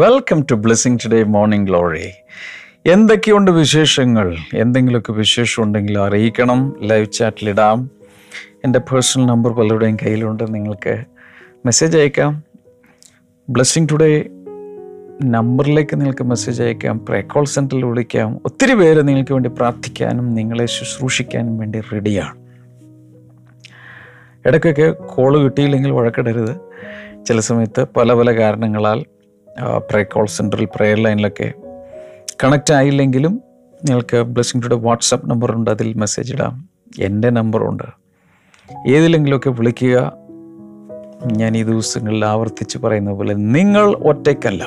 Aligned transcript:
Welcome 0.00 0.46
to 0.50 0.54
blessing 0.54 0.98
today 1.04 1.22
morning 1.22 1.68
glory 1.68 2.10
എന്തൊക്കെയുണ്ട് 2.86 3.50
വിശേഷങ്ങൾ? 3.50 4.36
എന്തെങ്കിലുമൊക്കെ 4.54 5.12
വിശേഷം 5.12 5.62
ഉണ്ടെങ്കിൽ 5.62 5.98
അറിയിക്കണം 5.98 6.76
ലൈവ് 6.82 7.12
ചാറ്റിലിടാം 7.12 7.90
എന്റെ 8.64 8.78
പേഴ്സണൽ 8.78 9.26
നമ്പർ 9.26 9.52
പലരുടെയും 9.52 9.96
കയ്യിലുണ്ട്. 9.96 10.54
നിങ്ങൾക്ക് 10.54 11.04
മെസ്സേജ് 11.66 11.98
അയക്കാം. 11.98 12.44
ബ്ലെസ്സിങ് 13.48 13.88
ടുഡേ 13.92 14.26
നമ്പറിലേക്ക് 15.24 16.00
നിങ്ങൾക്ക് 16.00 16.24
മെസ്സേജ് 16.24 16.62
അയക്കാം. 16.62 17.06
പ്രേ 17.06 17.20
കോൾ 17.20 17.44
സെന്ററിൽ 17.44 17.84
വിളിക്കാം. 17.84 18.40
ഒത്തിരി 18.44 18.74
പേര് 18.74 19.08
നിങ്ങൾക്ക് 19.08 19.32
വേണ്ടി 19.32 19.48
പ്രാർത്ഥിക്കാനും 19.48 20.34
നിങ്ങളെ 20.34 20.66
ശുശ്രൂഷിക്കാനും 20.66 21.58
വേണ്ടി 21.58 21.80
റെഡിയാണ് 21.80 22.38
ഇടയ്ക്കൊക്കെ 24.48 24.90
കോൾ 24.90 25.38
കിട്ടിയില്ലെങ്കിൽ 25.38 25.90
വഴക്കിടരുത്. 25.90 26.56
ചില 27.26 27.40
സമയത്ത് 27.40 27.86
പല 27.96 28.12
പല 28.12 28.30
കാരണങ്ങളാൽ 28.30 29.04
പ്രേ 29.90 30.02
കോൾ 30.02 30.26
സെന്ററിൽ 30.26 30.64
പ്രെയർ 30.64 30.98
ലൈനിലൊക്കെ 30.98 31.52
കണക്റ്റ് 32.44 32.74
ആയില്ലെങ്കിലും 32.74 33.32
നിങ്ങൾക്ക് 33.84 34.16
ബ്ലെസ്സിംഗ് 34.16 34.64
ടുഡേ 34.64 34.76
വാട്സപ്പ് 34.76 35.30
നമ്പറുണ്ട് 35.30 35.70
അതിൽ 35.70 35.92
മെസ്സേജ് 35.92 36.32
ഇടാം. 36.32 36.68
എന്റെ 37.00 37.30
നമ്പറുണ്ട് 37.30 37.82
ഏതിലെങ്കിലുമൊക്കെ 38.88 39.50
വിളിക്കുക. 39.50 40.12
ഞാൻ 41.32 41.56
ഈ 41.56 41.62
ദിവസങ്ങളിൽ 41.62 42.24
ആവർത്തിച്ച് 42.24 42.78
പറയുന്ന 42.78 43.12
പോലെ 43.12 43.34
നിങ്ങൾ 43.34 43.94
ഒറ്റയ്ക്കല്ല. 43.94 44.66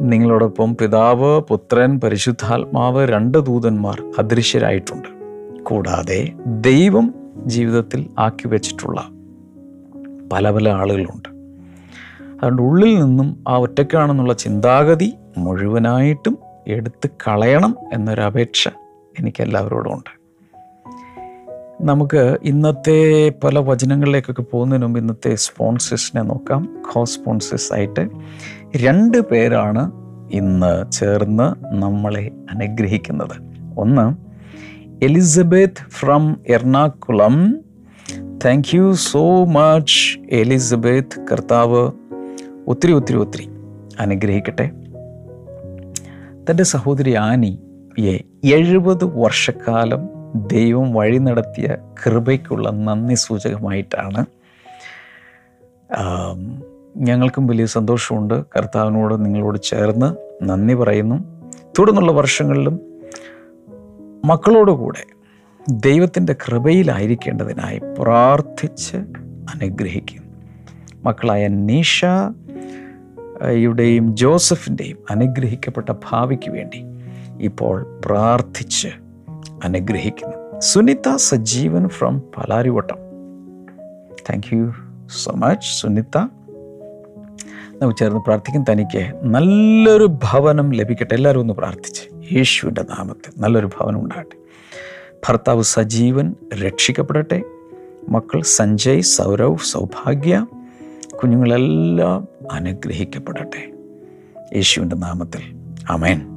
നിങ്ങളോടൊപ്പം 0.00 0.76
പിതാവ് 0.76 1.40
പുത്രൻ 1.40 2.00
പരിശുദ്ധാത്മാവ് 2.00 3.08
രണ്ട് 3.08 3.38
ദൂതന്മാർ 3.38 4.12
അദൃശ്യരായിട്ടുണ്ട്. 4.18 5.08
കൂടാതെ 5.62 6.32
ദൈവം 6.46 7.14
ജീവിതത്തിൽ 7.46 8.10
ആക്കി 8.18 8.48
വെച്ചിട്ടുള്ള 8.48 9.08
പല 10.32 10.50
പല 10.50 10.68
ആളുകളുണ്ട്. 10.68 11.35
അതുകൊണ്ട് 12.36 12.62
ഉള്ളിൽ 12.62 13.04
നിന്നും 13.04 13.44
ആ 13.48 13.56
ഒറ്റയ്ക്കാണെന്നുള്ള 13.56 14.32
ചിന്താഗതി 14.32 15.14
മുഴുവനായിട്ടും 15.38 16.38
എടുത്ത് 16.68 17.10
കളയണം 17.28 17.76
എന്നൊരപേക്ഷ 17.92 18.68
എനിക്കെല്ലാവരോടും 19.18 19.94
ഉണ്ട്. 19.94 20.16
നമുക്ക് 21.80 22.38
ഇന്നത്തെ 22.42 23.28
പല 23.44 23.58
വചനങ്ങളിലേക്കൊക്കെ 23.58 24.42
പോകുന്നതിന് 24.42 24.84
മുമ്പ് 24.84 25.00
ഇന്നത്തെ 25.00 25.34
സ്പോൺസേഴ്സിനെ 25.34 26.22
നോക്കാം. 26.22 26.68
കോ 26.92 27.04
സ്പോൺസേഴ്സ് 27.04 27.72
ആയിട്ട് 27.72 28.08
രണ്ട് 28.76 29.18
പേരാണ് 29.20 29.92
ഇന്ന് 30.30 30.92
ചേർന്ന് 30.92 31.74
നമ്മളെ 31.74 32.30
അനുഗ്രഹിക്കുന്നത്. 32.50 33.36
ഒന്ന് 33.78 34.16
Elizabeth 35.04 35.90
from 35.90 36.36
Ernakulam. 36.48 37.58
Thank 38.44 38.76
you 38.76 38.92
so 38.92 39.44
much 39.44 40.18
Elizabeth. 40.30 41.26
കർത്താവ് 41.32 41.90
ഒത്തിരി 42.66 42.92
ഒത്തിരി 42.92 43.16
ഒത്തിരി 43.16 43.48
അനുഗ്രഹിക്കട്ടെ. 44.00 44.70
തന്റെ 46.50 46.62
സഹോദരി 46.62 47.14
ആനിയെ 47.14 48.18
എഴുപത് 48.44 49.04
വർഷക്കാലം 49.04 50.08
ദൈവം 50.34 50.92
വഴി 50.92 51.18
നടത്തിയ 51.18 51.76
കൃപയ്ക്കുള്ള 52.06 52.70
നന്ദി 52.70 53.14
സൂചകമായിട്ടാണ്. 53.14 54.24
ഞങ്ങൾക്കും 56.96 57.46
വലിയ 57.46 57.66
സന്തോഷമുണ്ട്. 57.66 58.44
കർത്താവിനോട് 58.56 59.24
നിങ്ങളോട് 59.24 59.58
ചേർന്ന് 59.62 60.14
നന്ദി 60.42 60.74
പറയുന്നു. 60.74 61.24
തുടർന്നുള്ള 61.78 62.12
വർഷങ്ങളിലും 62.12 62.80
മക്കളോടുകൂടെ 64.24 65.04
ദൈവത്തിന്റെ 65.70 66.32
കൃപയിലായിരിക്കേണ്ടതിനായി 66.32 67.80
പ്രാർത്ഥിച്ച് 67.98 68.96
അനുഗ്രഹിക്കും. 69.54 70.22
മക്കളായ 71.04 71.46
നീഷ 71.46 72.04
യുടെയും 73.44 74.16
ജോസഫിന്റെയും 74.16 74.98
അനുഗ്രഹിക്കപ്പെട്ട 75.10 75.92
ഭാവിക്ക് 76.10 76.50
വേണ്ടി 76.50 76.84
ഇപ്പോൾ 77.40 78.00
പ്രാർത്ഥിച്ച് 78.04 78.88
അനുഗ്രഹിക്കുന്നു. 79.64 80.60
Sunitha 80.60 81.16
Sajeevan 81.16 81.88
from 81.88 82.18
Palarivattom. 82.18 82.96
Thank 84.30 84.56
you 84.56 84.72
so 85.08 85.32
much 85.32 85.80
Sunitha. 85.80 86.28
നമുക്ക് 87.82 87.98
ചേർന്ന് 87.98 88.20
പ്രാർത്ഥിക്കും. 88.20 88.64
തനിക്ക് 88.72 89.12
നല്ലൊരു 89.22 90.04
ഭവനം 90.04 90.70
ലഭിക്കട്ടെ. 90.70 91.14
എല്ലാവരും 91.14 91.40
ഒന്ന് 91.40 91.54
പ്രാർത്ഥിച്ച്. 91.54 92.34
യേശുവിന്റെ 92.34 92.82
നാമത്തിൽ 92.82 93.32
നല്ലൊരു 93.38 93.66
ഭവനം 93.66 94.00
ഉണ്ടാകട്ടെ. 94.00 94.36
ഭർത്താവ് 95.28 95.62
സജീവൻ 95.62 96.34
രക്ഷിക്കപ്പെടട്ടെ. 96.64 97.42
മക്കൾ 98.08 98.42
സഞ്ജയ് 98.42 99.00
സൗരവ് 99.00 99.56
സൗഭാഗ്യ. 99.64 100.46
കുഞ്ഞുങ്ങളെല്ലാം 101.22 102.28
അനുഗ്രഹിക്കപ്പെടട്ടെ. 102.52 103.72
യേശുവിന്റെ 104.56 104.96
നാമത്തിൽ. 104.96 105.40
അമേൻ 105.90 106.35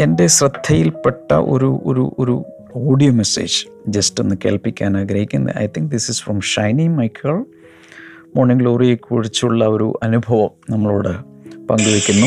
എന്റെ 0.00 0.26
ശ്രദ്ധയിൽപ്പെട്ട 0.26 1.32
ഒരു 1.32 1.80
ഒരു 1.84 2.14
ഒരു 2.18 2.44
ഓഡിയോ 2.74 3.12
മെസ്സേജ് 3.12 3.66
ജസ്റ്റ് 3.88 4.24
ഒന്ന് 4.24 4.34
കേൾപ്പിക്കാൻ 4.44 4.96
ആഗ്രഹിക്കുന്നത്. 4.98 5.56
I 5.56 5.66
think 5.66 5.90
this 5.90 6.10
is 6.10 6.22
from 6.22 6.40
Shiny 6.40 6.88
Michael 6.88 7.44
morning 8.36 8.62
ഗ്ലോറിയെ 8.62 8.94
കുറിച്ചുള്ള 8.94 9.64
ഒരു 9.64 10.00
അനുഭവം 10.02 10.50
നമ്മളോട് 10.70 11.12
പങ്കുവെക്കുന്നു 11.66 12.26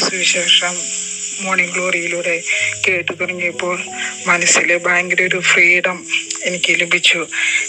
സുവിശേഷം 0.00 1.03
മോർണിംഗ് 1.42 1.72
ഗ്ലോറിയിലൂടെ 1.74 2.36
കേട്ടു 2.84 3.12
തുടങ്ങിയപ്പോൾ 3.20 3.76
മനസ്സിൽ 4.30 4.68
ഭയങ്കര 4.86 5.20
ഒരു 5.30 5.40
ഫ്രീഡം 5.50 5.98
എനിക്ക് 6.48 6.72
ലഭിച്ചു. 6.80 7.20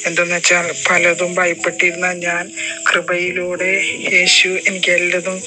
എന്തെന്ന് 0.08 0.36
വെച്ചാൽ 0.36 0.66
പലതും 0.88 1.32
ഭയപ്പെട്ടിരുന്ന 1.36 2.08
ഞാൻ 2.26 2.44
കൃപയിലൂടെ 2.90 3.72
യേശു 4.16 4.50
എനിക്ക് 4.68 4.92
എല്ലതും 4.98 5.38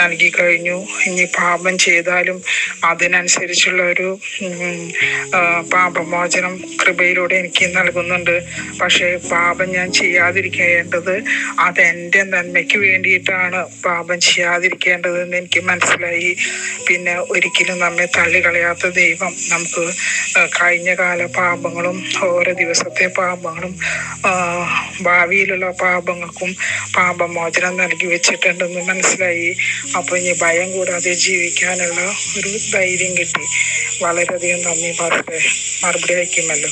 നൽകി 0.00 0.28
കഴിഞ്ഞു. 0.38 0.76
ഇനി 1.08 1.24
പാപം 1.38 1.74
ചെയ്താലും 1.86 2.38
അതിനനുസരിച്ചുള്ള 2.90 3.82
ഒരു 3.92 4.08
പാപമോചനം 5.74 6.54
കൃപയിലൂടെ 6.82 7.34
എനിക്ക് 7.42 7.66
നൽകുന്നുണ്ട്. 7.78 8.36
പക്ഷേ 8.80 9.08
പാപം 9.32 9.68
ഞാൻ 9.76 9.88
ചെയ്യാതിരിക്കേണ്ടത് 10.00 11.14
അതെന്റെ 11.66 12.22
നന്മയ്ക്ക് 12.34 12.78
വേണ്ടിയിട്ടാണ്. 12.86 13.60
പാപം 13.86 14.18
ചെയ്യാതിരിക്കേണ്ടതെന്ന് 14.28 15.36
എനിക്ക് 15.42 15.62
മനസ്സിലായി. 15.70 16.30
പിന്നെ 16.88 17.16
ഒരിക്കലും 17.34 17.64
നമ്മെ 17.72 18.06
തള്ളിക്കളയാത്ത 18.18 18.88
ദൈവം 18.88 19.32
നമുക്ക് 19.50 19.84
കഴിഞ്ഞ 20.48 20.94
കാല 20.94 21.26
പാപങ്ങളും 21.26 22.02
ഓരോ 22.24 22.52
ദിവസത്തെ 22.52 23.06
പാപങ്ങളും 23.06 23.78
ഭാവിയിലുള്ള 25.02 25.70
പാപങ്ങൾക്കും 25.70 26.54
പാപമോചനം 26.96 27.76
നൽകി 27.76 28.06
വെച്ചിട്ടുണ്ടെന്ന് 28.06 28.88
മനസ്സിലായി. 28.88 29.56
അപ്പോൾ 29.96 30.18
ഇനി 30.18 30.34
ഭയം 30.42 30.72
കൂടാതെ 30.72 31.12
ജീവിക്കാനുള്ള 31.14 32.00
ഒരു 32.38 32.52
ധൈര്യം 32.74 33.12
കിട്ടി. 33.16 33.44
വളരെയധികം 34.04 34.62
നന്ദി 34.62 34.94
പാസ്റ്റേ 35.00 35.38
മറുപടി 35.84 36.14
അയക്കുമല്ലോ. 36.14 36.70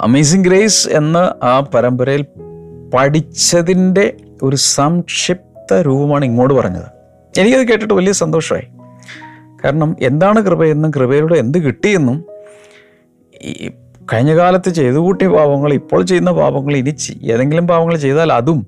അമേസിംഗ് 0.00 0.48
ഗ്രേസ് 0.48 0.88
എന്ന 0.88 1.16
ആ 1.42 1.60
പരമ്പരയിൽ 1.60 2.26
പഠിച്ചതിന്റെ 2.94 4.12
ഒരു 4.42 4.56
സംക്ഷിപ്ത 4.56 5.53
രൂപമാണ് 5.72 6.24
ഇങ്ങോട്ട് 6.24 6.54
പറഞ്ഞത്. 6.54 6.84
എനിക്കത് 7.40 7.68
കേട്ടിട്ട് 7.68 7.94
വലിയ 7.94 8.12
സന്തോഷമായി. 8.12 8.62
കാരണം 9.64 9.96
എന്താണ് 10.00 10.40
കൃപയെന്നും 10.40 10.90
കൃപയിലൂടെ 10.90 11.34
എന്ത് 11.34 11.58
കിട്ടിയെന്നും 11.58 12.24
ഈ 13.42 13.70
കഴിഞ്ഞ 14.12 14.36
കാലത്ത് 14.36 14.70
ചെയ്തു 14.70 14.96
കൂട്ടിയ 14.96 15.28
പാപങ്ങൾ 15.28 15.72
ഇപ്പോൾ 15.72 16.02
ചെയ്യുന്ന 16.02 16.32
പാപങ്ങൾ 16.32 16.76
ഇനി 16.76 16.94
ഏതെങ്കിലും 17.22 17.68
പാപങ്ങൾ 17.68 17.96
ചെയ്താൽ 17.96 18.32
അതും 18.32 18.66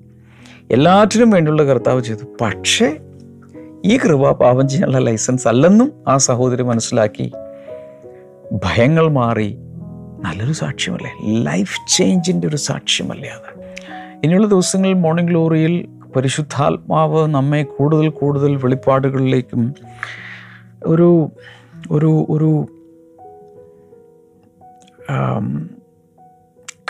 എല്ലാറ്റിനും 0.71 1.29
വേണ്ടിയുള്ള 1.29 1.63
കർത്താവ് 1.63 2.01
ചെയ്തു. 2.01 2.37
പക്ഷേ 2.41 2.97
ഈ 3.85 3.97
കൃപ 3.97 4.31
പാപം 4.31 4.69
ചെയ്യാനുള്ള 4.69 4.97
ലൈസൻസ് 4.99 5.47
അല്ലെന്നും 5.47 5.91
ആ 6.07 6.17
സഹോദരി 6.17 6.63
മനസ്സിലാക്കി. 6.63 7.31
ഭയങ്ങൾ 8.53 9.11
മാറി. 9.11 9.57
നല്ലൊരു 10.19 10.53
സാക്ഷ്യമല്ലേ? 10.53 11.43
ലൈഫ് 11.43 11.77
ചേഞ്ചിന്റെ 11.87 12.47
ഒരു 12.47 12.55
സാക്ഷ്യമല്ലേ 12.55 13.29
അത്? 13.29 13.61
ഇനിയുള്ള 14.23 14.47
ദിവസങ്ങളിൽ 14.47 14.93
മോർണിംഗ് 14.93 15.29
ഗ്ലോറിയിൽ 15.29 15.96
പരിശുദ്ധാത്മാവ് 16.15 17.27
നമ്മെ 17.27 17.63
കൂടുതൽ 17.63 18.09
കൂടുതൽ 18.09 18.55
വെളിപ്പാടുകളിലേക്കും 18.55 19.73
ഒരു 20.85 21.29
ഒരു 21.91 22.25
ഒരു 22.29 22.67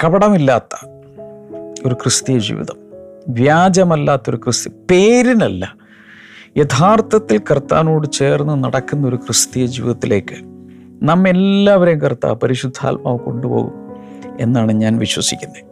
കപടമില്ലാത്ത 0.03 0.87
ഒരു 1.85 1.93
ക്രിസ്തീയ 1.93 2.39
ജീവിതം. 2.39 2.75
വ്യാജമല്ലാത്തൊരു 3.27 4.37
ക്രിസ്ത്യ 4.37 4.71
പേരിനല്ല. 4.91 5.75
യഥാർത്ഥത്തിൽ 6.57 7.41
കർത്താനോട് 7.51 8.07
ചേർന്ന് 8.11 8.63
നടക്കുന്ന 8.63 9.07
ഒരു 9.07 9.15
ക്രിസ്തീയ 9.15 9.65
ജീവിതത്തിലേക്ക് 9.65 10.35
നമ്മെല്ലാവരെയും 11.03 12.01
കർത്താവ് 12.01 12.35
പരിശുദ്ധാത്മാവ് 12.35 13.19
കൊണ്ടുപോകും 13.19 13.73
എന്നാണ് 14.39 14.71
ഞാൻ 14.71 14.97
വിശ്വസിക്കുന്നത്. 14.97 15.63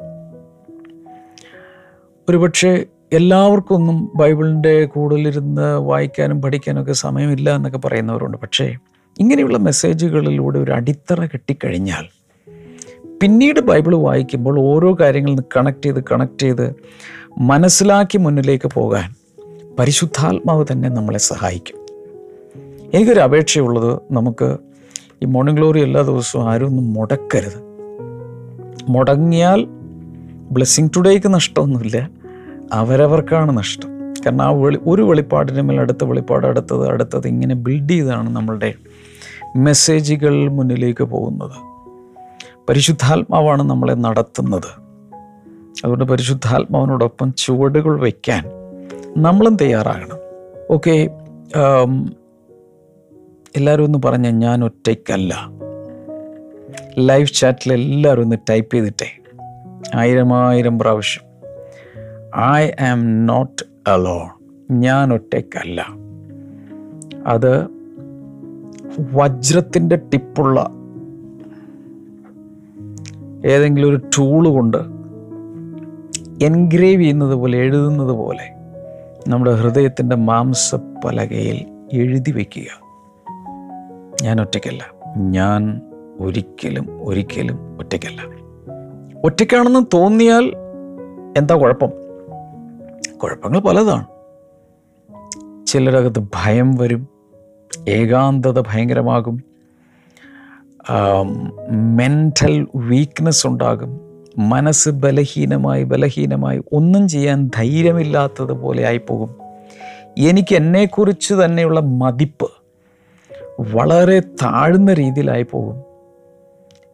ഒരുപക്ഷെ 2.29 2.85
എല്ലാവർക്കും 3.13 3.75
ഒന്നും 3.75 4.11
ബൈബിളിന്റെ 4.15 4.85
കൂടുതലിരുന്ന് 4.85 5.79
വായിക്കാനും 5.79 6.41
പഠിക്കാനൊക്കെ 6.41 6.93
സമയമില്ല 6.93 7.55
എന്നൊക്കെ 7.55 7.77
പറയുന്നവരുണ്ട്. 7.77 8.37
പക്ഷേ 8.37 8.75
ഇങ്ങനെയുള്ള 9.19 9.57
മെസ്സേജുകളിലൂടെ 9.57 10.59
ഒരു 10.59 10.71
അടിത്തറ 10.71 11.25
കിട്ടിക്കഴിഞ്ഞാൽ 11.25 12.05
പിന്നീട് 13.21 13.59
ബൈബിൾ 13.59 13.95
വായിക്കുമ്പോൾ 13.95 14.59
ഓരോ 14.59 14.97
കാര്യങ്ങളിൽ 14.99 15.41
കണക്ട് 15.57 15.85
ചെയ്ത് 15.85 16.03
കണക്ട് 16.11 16.41
ചെയ്ത് 16.41 16.75
മനസ്സിലാക്കി 17.37 18.17
മുന്നിലേക്ക് 18.17 18.67
പോകാൻ 18.67 19.13
പരിശുദ്ധാത്മാവ് 19.79 20.65
തന്നെ 20.71 20.89
നമ്മളെ 20.89 21.17
സഹായിക്കും. 21.17 21.77
എനിക്കൊരു 22.93 23.19
അപേക്ഷയുള്ളത് 23.19 23.99
നമുക്ക് 24.11 24.57
ഈ 25.21 25.25
മോർണിംഗ് 25.25 25.59
ഗ്ലോറി 25.59 25.81
എല്ലാ 25.81 26.01
ദിവസവും 26.01 26.49
ആരും 26.49 26.65
ഒന്നും 26.65 26.93
മുടക്കരുത്. 26.93 27.63
മുടങ്ങിയാൽ 28.89 29.67
ബ്ലെസ്സിങ് 30.51 30.89
ടുഡേക്ക് 30.95 31.33
നഷ്ടമൊന്നുമില്ല. 31.33 32.09
അവരവർക്കാണ് 32.73 33.57
നഷ്ടം. 33.57 33.89
കാരണം 34.25 34.41
ആ 34.41 34.51
വെളി 34.51 34.77
ഒരു 34.87 35.01
വെളിപ്പാടിന് 35.01 35.61
മേൽ 35.61 35.79
അടുത്ത 35.79 36.03
വെളിപ്പാട് 36.03 36.47
അടുത്തത് 36.47 36.87
അടുത്തത് 36.89 37.27
ഇങ്ങനെ 37.27 37.55
ബിൽഡ് 37.55 37.89
ചെയ്താണ് 37.89 38.35
നമ്മളുടെ 38.35 38.73
മെസ്സേജുകൾ 39.55 40.47
മുന്നിലേക്ക് 40.47 41.03
പോകുന്നത്. 41.03 41.57
പരിശുദ്ധാത്മാവാണ് 42.69 43.63
നമ്മളെ 43.63 43.93
നടത്തുന്നത്. 43.93 44.69
അതുകൊണ്ട് 45.83 46.03
പരിശുദ്ധാത്മാവിനോടൊപ്പം 46.03 47.33
ചുവടുകൾ 47.37 47.99
വയ്ക്കാൻ 47.99 48.43
നമ്മളും 49.17 49.55
തയ്യാറാകണം. 49.55 50.17
ഓക്കെ 50.71 51.09
എല്ലാവരും 53.55 53.83
ഒന്ന് 53.83 53.99
പറഞ്ഞ 54.05 54.29
ഞാൻ 54.29 54.63
ഒറ്റയ്ക്കല്ല. 54.63 55.33
ലൈവ് 56.99 57.27
ചാറ്റിൽ 57.27 57.73
എല്ലാവരും 57.73 58.21
ഒന്ന് 58.21 58.35
ടൈപ്പ് 58.49 58.75
ചെയ്തിട്ടേ. 58.75 59.09
ആയിരം 59.95 60.33
ആയിരം 60.33 60.79
പ്രാവശ്യം. 60.79 61.24
ഐ 62.39 62.71
ആം 62.85 63.25
നോട്ട് 63.25 63.89
അലോൺ 63.89 64.27
ഞാൻ 64.69 65.13
ഒറ്റയ്ക്കല്ല 65.13 65.85
അത് 67.27 67.67
വജ്രത്തിന്റെ 68.99 69.95
ടിപ്പുള്ള 69.95 70.59
ഏതെങ്കിലും 73.47 73.89
ഒരു 73.89 73.97
ടൂൾ 73.97 74.47
കൊണ്ട് 74.47 74.77
എൻഗ്രേവ് 76.45 77.01
ചെയ്യുന്നത് 77.01 77.35
പോലെ 77.35 77.57
എഴുതുന്നത് 77.57 78.11
പോലെ 78.11 78.51
നമ്മുടെ 79.27 79.51
ഹൃദയത്തിന്റെ 79.51 80.15
മാംസപ്പലകയിൽ 80.15 81.65
എഴുതി 81.93 82.31
വയ്ക്കുക. 82.31 82.67
ഞാൻ 84.23 84.41
ഒറ്റയ്ക്കല്ല 84.41 84.83
ഞാൻ 85.17 85.81
ഒരിക്കലും 86.19 87.05
ഒരിക്കലും 87.05 87.77
ഒറ്റയ്ക്കല്ല. 87.79 88.21
ഒറ്റയ്ക്കാണെന്ന് 89.23 89.85
തോന്നിയാൽ 89.93 90.53
എന്താ 91.37 91.55
കുഴപ്പം? 91.55 92.04
കുഴപ്പങ്ങൾ 93.25 93.59
പലതാണ്. 93.59 94.05
ചിലരകത്ത് 95.67 96.27
ഭയം 96.35 96.75
വരും 96.75 97.07
ഏകാന്തത 97.89 98.59
ഭയങ്കരമാകും 98.59 99.43
മെന്റൽ 101.71 102.67
വീക്ക്നെസ് 102.75 103.47
ഉണ്ടാകും 103.47 103.99
മനസ്സ് 104.37 104.89
ബലഹീനമായി 104.89 105.83
ബലഹീനമായി 105.83 106.61
ഒന്നും 106.73 107.07
ചെയ്യാൻ 107.07 107.51
ധൈര്യമില്ലാത്തതുപോലെ 107.55 108.85
ആയിപ്പോകും. 108.85 109.35
എനിക്ക് 110.17 110.55
എന്നെക്കുറിച്ച് 110.55 111.33
തന്നെയുള്ള 111.33 111.79
മതിപ്പ് 111.79 112.51
വളരെ 113.59 114.19
താഴ്ന്ന 114.19 114.93
രീതിയിലായി 114.93 115.45
പോകും 115.51 115.77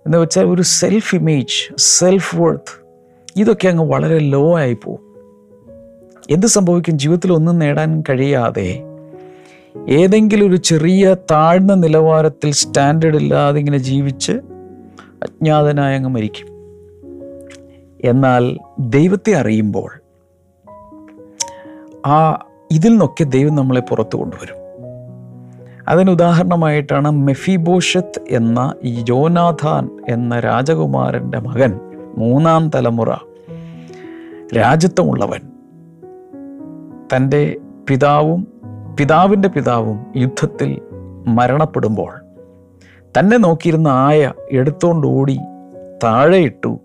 എന്ന് 0.05 0.17
വെച്ചാൽ 0.17 0.43
ഒരു 0.43 0.61
സെൽഫ് 0.61 1.15
ഇമേജ് 1.15 1.73
സെൽഫ് 1.77 2.35
വർത്ത് 2.35 2.83
ഇതൊക്കെ 3.35 3.67
അങ്ങ് 3.67 3.83
വളരെ 3.83 4.19
ലോ 4.19 4.57
ആയി 4.57 4.73
പോകും 4.73 5.10
എന്ത് 6.29 6.47
സംഭവിക്കും? 6.47 6.99
ജീവിതത്തിൽ 6.99 7.33
ഒന്നും 7.33 7.59
നേടാൻ 7.59 8.03
കഴിയാതെ 8.09 8.83
ഏതെങ്കിലും 9.87 10.49
ഒരു 10.49 10.55
ചെറിയ 10.55 11.15
താഴ്ന്ന 11.31 11.73
നിലവാരത്തിൽ 11.73 12.51
സ്റ്റാൻഡേർഡ് 12.51 13.15
ഇല്ലാതെ 13.15 13.59
ഇങ്ങനെ 13.59 13.77
ജീവിച്ച് 13.77 14.31
അജ്ഞാതനായ 15.23 15.95
അങ്ങ് 15.95 16.09
മരിക്കും. 16.09 16.47
എന്നാൽ 18.03 18.57
ദൈവത്തെ 18.79 19.31
അറിയുമ്പോൾ 19.31 19.91
ആ 22.05 22.45
ഇതിൽ 22.71 22.89
നിന്നൊക്കെ 22.89 23.23
ദൈവം 23.23 23.55
നമ്മളെ 23.55 23.81
പുറത്തു 23.81 24.17
കൊണ്ടുവരും. 24.17 24.55
അതിന് 25.87 26.11
ഉദാഹരണമായിട്ടാണ് 26.11 27.11
മെഫിബോഷത്ത് 27.11 28.21
എന്ന 28.29 28.73
ഈ 28.83 29.01
ജോനാഥാൻ 29.01 29.89
എന്ന 30.09 30.39
രാജകുമാരന്റെ 30.39 31.39
മകൻ 31.39 31.79
മൂന്നാം 32.17 32.71
തലമുറ 32.75 33.13
രാജ്യത്വമുള്ളവൻ 34.55 35.50
തന്റെ 37.15 37.57
പിതാവും 37.89 38.47
പിതാവിന്റെ 38.99 39.47
പിതാവും 39.47 40.13
യുദ്ധത്തിൽ 40.17 40.81
മരണപ്പെടുമ്പോൾ 41.27 42.13
തന്നെ 43.19 43.37
നോക്കിയിരുന്ന 43.37 43.87
ആയ 43.87 44.33
എടുത്തോണ്ട് 44.51 45.07
ഓടി 45.07 45.39
താഴെയിട്ടു 46.03 46.79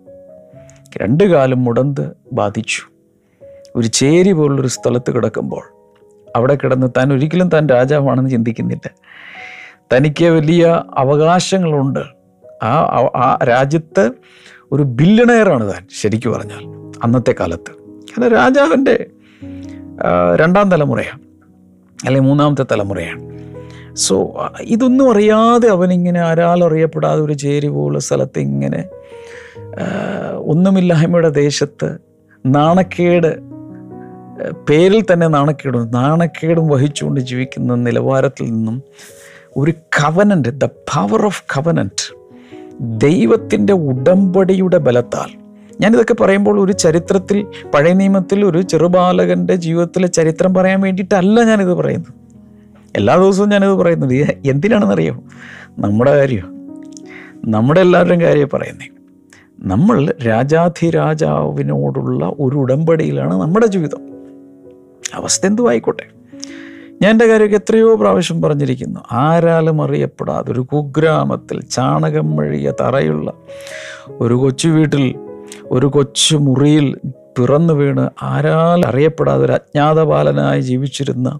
രണ്ട് 0.96 1.24
കാലം 1.24 1.64
മുടന്ത് 1.64 2.12
ബാധിച്ചു. 2.32 2.82
ഒരു 3.76 3.86
ചേരി 3.86 4.32
പോലുള്ളൊരു 4.32 4.68
സ്ഥലത്ത് 4.68 5.14
കിടക്കുമ്പോൾ 5.14 5.62
അവിടെ 6.36 6.54
കിടന്ന് 6.54 6.86
താൻ 6.96 7.12
ഒരിക്കലും 7.12 7.48
താൻ 7.48 7.68
രാജാവാണെന്ന് 7.68 8.30
ചിന്തിക്കുന്നില്ല. 8.30 8.90
തനിക്ക് 9.92 10.24
വലിയ 10.24 10.82
അവകാശങ്ങളുണ്ട്. 10.94 12.00
ആ 12.62 12.72
ആ 13.16 13.38
രാജ്യത്ത് 13.44 14.10
ഒരു 14.72 14.82
ബില്യണയറാണ് 14.82 15.72
താൻ 15.72 15.86
ശരിക്കു 16.00 16.28
പറഞ്ഞാൽ 16.28 16.92
അന്നത്തെ 17.02 17.34
കാലത്ത്. 17.40 17.70
കാരണം 17.70 18.28
രാജാവിന്റെ 18.28 19.06
രണ്ടാം 20.36 20.70
തലമുറയാണ്. 20.70 21.20
അല്ലെങ്കിൽ 22.06 22.28
മൂന്നാമത്തെ 22.28 22.64
തലമുറയാണ്. 22.72 23.36
സോ 23.94 24.46
ഇതൊന്നും 24.60 25.12
അറിയാതെ 25.12 25.68
അവനിങ്ങനെ 25.68 26.20
ആരാൽ 26.20 26.64
അറിയപ്പെടാതെ 26.64 27.20
ഒരു 27.20 27.32
ചേരി 27.32 27.68
പോലുള്ള 27.68 27.98
സ്ഥലത്ത് 27.98 28.38
ഇങ്ങനെ 28.38 28.84
ഒന്നുമില്ലായ്മയുടെ 30.36 31.28
ദേശത്ത് 31.28 31.98
നാണക്കേട് 32.46 33.38
പേരിൽ 34.68 35.04
തന്നെ 35.12 35.26
നാണക്കേടും 35.26 35.90
നാണക്കേടും 35.90 36.68
വഹിച്ചുകൊണ്ട് 36.68 37.20
ജീവിക്കുന്ന 37.20 37.74
നിലവാരത്തിൽ 37.74 38.44
നിന്നും 38.44 38.82
ഒരു 39.56 39.70
covenant 39.70 40.48
the 40.48 40.64
power 40.64 41.26
of 41.26 41.42
covenant 41.56 42.16
ദൈവത്തിന്റെ 42.80 43.72
ഉടമ്പടിയുടെ 43.72 44.76
ബലത്താൽ 44.76 45.45
ഞാനിതൊക്കെ 45.80 46.14
പറയുമ്പോൾ 46.14 46.64
ഒരു 46.64 46.72
ചരിത്രത്തിൽ 46.72 47.46
പഴയ 47.74 47.92
നിയമത്തിൽ 47.92 48.44
ഒരു 48.44 48.62
ചെറുബാലകന്റെ 48.62 49.54
ജീവിതത്തിലെ 49.54 50.06
ചരിത്രം 50.06 50.54
പറയാൻ 50.54 50.80
വേണ്ടിയിട്ടല്ല 50.80 51.44
ഞാനിത് 51.44 51.74
പറയുന്നത്. 51.74 52.12
എല്ലാ 52.96 53.16
ദിവസവും 53.16 53.48
ഞാനിത് 53.48 53.70
പറയുന്നത്. 53.70 54.36
എന്തിനാണെന്നറിയോ? 54.46 55.22
നമ്മുടെ 55.78 56.16
കാര്യമോ 56.16 56.56
നമ്മുടെ 57.44 57.80
എല്ലാവരുടെയും 57.80 58.20
കാര്യമേ 58.20 58.44
പറയുന്നേ 58.44 58.88
നമ്മൾ 59.60 60.14
രാജാധിരാജാവിനോടുള്ള 60.26 62.32
ഒരു 62.40 62.56
ഉടമ്പടിയിലാണ് 62.56 63.34
നമ്മുടെ 63.34 63.66
ജീവിതം. 63.66 64.00
അവസ്ഥ 65.14 65.46
എന്തുമായിക്കോട്ടെ 65.46 66.02
ഞാൻ 67.02 67.10
എന്റെ 67.10 67.26
കാര്യമൊക്കെ 67.26 67.56
എത്രയോ 67.56 67.94
പ്രാവശ്യം 67.94 68.42
പറഞ്ഞിരിക്കുന്നു. 68.42 69.00
ആരാലും 69.12 69.82
അറിയപ്പെടാതെ 69.82 70.52
ഒരു 70.52 70.60
കുഗ്രാമത്തിൽ 70.60 71.60
ചാണകം 71.60 72.36
വഴിയ 72.36 72.72
തറയുള്ള 72.80 73.32
ഒരു 74.20 74.34
കൊച്ചു 74.34 74.68
വീട്ടിൽ 74.68 75.14
ഒരു 75.70 75.86
കൊച്ചു 75.86 76.36
മുറിയിൽ 76.36 76.96
പിറന്നു 77.38 77.74
വീണ് 77.74 78.10
ആരാൽ 78.22 78.86
അറിയപ്പെടാതെ 78.86 79.44
ഒരു 79.44 79.52
അജ്ഞാത 79.52 80.02
ബാലനായി 80.02 80.60
ജീവിച്ചിരുന്ന 80.60 81.38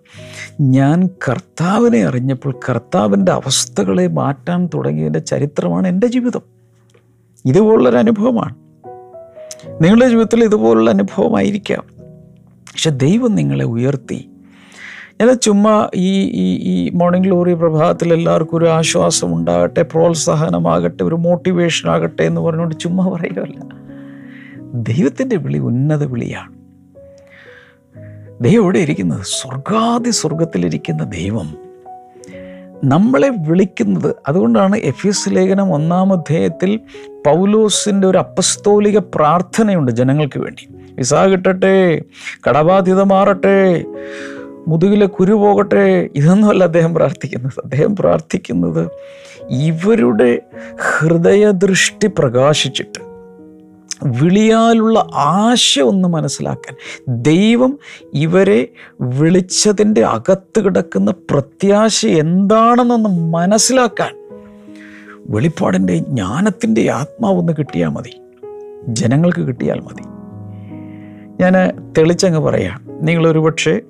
ഞാൻ 0.60 1.08
കർത്താവിനെ 1.28 2.04
അറിഞ്ഞപ്പോൾ 2.04 2.54
കർത്താവിന്റെ 2.70 3.32
അവസ്ഥകളെ 3.32 4.06
മാറ്റാൻ 4.06 4.68
തുടങ്ങിയതിന്റെ 4.74 5.18
ചരിത്രമാണ് 5.18 5.88
എന്റെ 5.88 6.06
ജീവിതം. 6.06 6.40
ഇതുപോലുള്ളൊരു 7.46 7.96
അനുഭവമാണ്. 7.96 8.54
നിങ്ങളുടെ 9.82 10.08
ജീവിതത്തിൽ 10.08 10.44
ഇതുപോലുള്ള 10.44 10.90
അനുഭവമായിരിക്കാം. 10.90 11.84
പക്ഷെ 12.42 12.90
ദൈവം 12.90 13.34
നിങ്ങളെ 13.34 13.64
ഉയർത്തി. 13.64 14.30
ഞാൻ 15.20 15.38
ചുമ്മാ 15.38 15.88
ഈ 15.94 16.22
ഈ 16.22 16.54
ഈ 16.62 16.90
മോർണിംഗ് 16.90 17.26
ഗ്ലോറി 17.26 17.54
പ്രഭാതത്തിൽ 17.54 18.12
എല്ലാവർക്കും 18.12 18.58
ഒരു 18.58 18.64
ആശ്വാസം 18.64 19.34
ഉണ്ടാകട്ടെ 19.34 19.82
പ്രോത്സാഹനമാകട്ടെ 19.82 21.04
ഒരു 21.04 21.14
മോട്ടിവേഷൻ 21.14 21.90
ആകട്ടെ 21.90 22.22
എന്ന് 22.22 22.40
പറഞ്ഞുകൊണ്ട് 22.40 22.74
ചുമ്മാ 22.78 23.08
പറയുകയല്ല. 23.08 23.85
ദൈവത്തിന്റെ 24.82 25.36
വിളി 25.36 25.58
ഉന്നത 25.58 26.04
വിളിയാണ്. 26.04 26.56
ദൈവം 28.44 28.64
എവിടെ 28.64 28.78
ഇരിക്കുന്നത്? 28.78 29.20
സ്വർഗാദി 29.22 30.10
സ്വർഗത്തിലിരിക്കുന്ന 30.10 31.04
ദൈവം 31.04 31.66
നമ്മളെ 32.84 33.28
വിളിക്കുന്നത്. 33.28 34.14
അതുകൊണ്ടാണ് 34.28 34.76
എഫ് 34.76 35.06
എസ് 35.06 35.28
ലേഖനം 35.28 35.74
ഒന്നാം 35.74 36.12
അധ്യായത്തിൽ 36.12 36.80
പൗലോസിന്റെ 37.10 38.08
ഒരു 38.08 38.18
അപ്പസ്തോലിക 38.18 38.98
പ്രാർത്ഥനയുണ്ട് 38.98 39.92
ജനങ്ങൾക്ക് 39.92 40.38
വേണ്ടി. 40.38 40.68
വിസ 40.94 41.14
കിട്ടട്ടെ 41.14 42.02
കടബാധ്യത 42.48 43.02
മാറട്ടെ 43.02 43.84
മുതുകിലെ 44.68 45.06
കുരു 45.06 45.32
പോകട്ടെ 45.32 46.08
ഇതൊന്നുമല്ല 46.14 46.64
അദ്ദേഹം 46.64 46.94
പ്രാർത്ഥിക്കുന്നത്. 46.94 47.52
അദ്ദേഹം 47.64 47.96
പ്രാർത്ഥിക്കുന്നത് 47.96 48.90
ഇവരുടെ 49.50 50.42
ഹൃദയദൃഷ്ടി 50.80 52.06
പ്രകാശിച്ചിട്ട്. 52.18 53.15
വിളിയാലുള്ള 54.02 54.98
ആശ 55.14 55.78
ഒന്ന് 55.78 56.08
മനസ്സിലാക്കാൻ. 56.08 56.76
ദൈവം 57.08 57.78
ഇവരെ 58.14 58.68
വിളിച്ചതിന്റെ 59.00 60.04
അകത്ത് 60.04 60.64
കിടക്കുന്ന 60.64 61.14
പ്രത്യാശ 61.30 62.06
എന്താണെന്നൊന്ന് 62.06 63.08
മനസ്സിലാക്കാൻ 63.08 64.26
വെളിപ്പാടിന്റെ 65.30 65.98
ജ്ഞാനത്തിന്റെ 65.98 66.90
ആത്മാവൊന്ന് 66.90 67.52
കിട്ടിയാൽ 67.58 67.88
മതി. 67.88 68.20
ജനങ്ങൾക്ക് 68.88 69.40
കിട്ടിയാൽ 69.40 69.80
മതി. 69.80 70.02
ഞാൻ 71.42 71.52
തെളിച്ചങ്ങ് 71.98 72.38
പറയാം. 72.38 72.86
നിങ്ങളൊരു 73.00 73.38
പക്ഷേ 73.38 73.80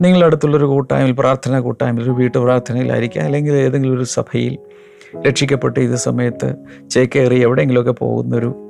നിങ്ങളുടെ 0.00 0.26
അടുത്തുള്ളൊരു 0.26 0.64
കൂട്ടായ്മയിൽ 0.64 1.12
പ്രാർത്ഥന 1.12 1.60
കൂട്ടായ്മയിൽ 1.60 2.04
ഒരു 2.04 2.10
വീട്ടു 2.10 2.38
പ്രാർത്ഥനയിലായിരിക്കാം 2.38 3.24
അല്ലെങ്കിൽ 3.24 3.52
ഏതെങ്കിലും 3.52 3.96
ഒരു 3.96 4.04
സഭയിൽ 4.04 4.58
രക്ഷിക്കപ്പെട്ട് 5.28 5.80
ഇത് 5.80 5.96
സമയത്ത് 5.96 6.54
ചേക്കേറി 6.90 7.40
എവിടെയെങ്കിലുമൊക്കെ 7.40 7.92
പോകുന്നൊരു 7.92 8.63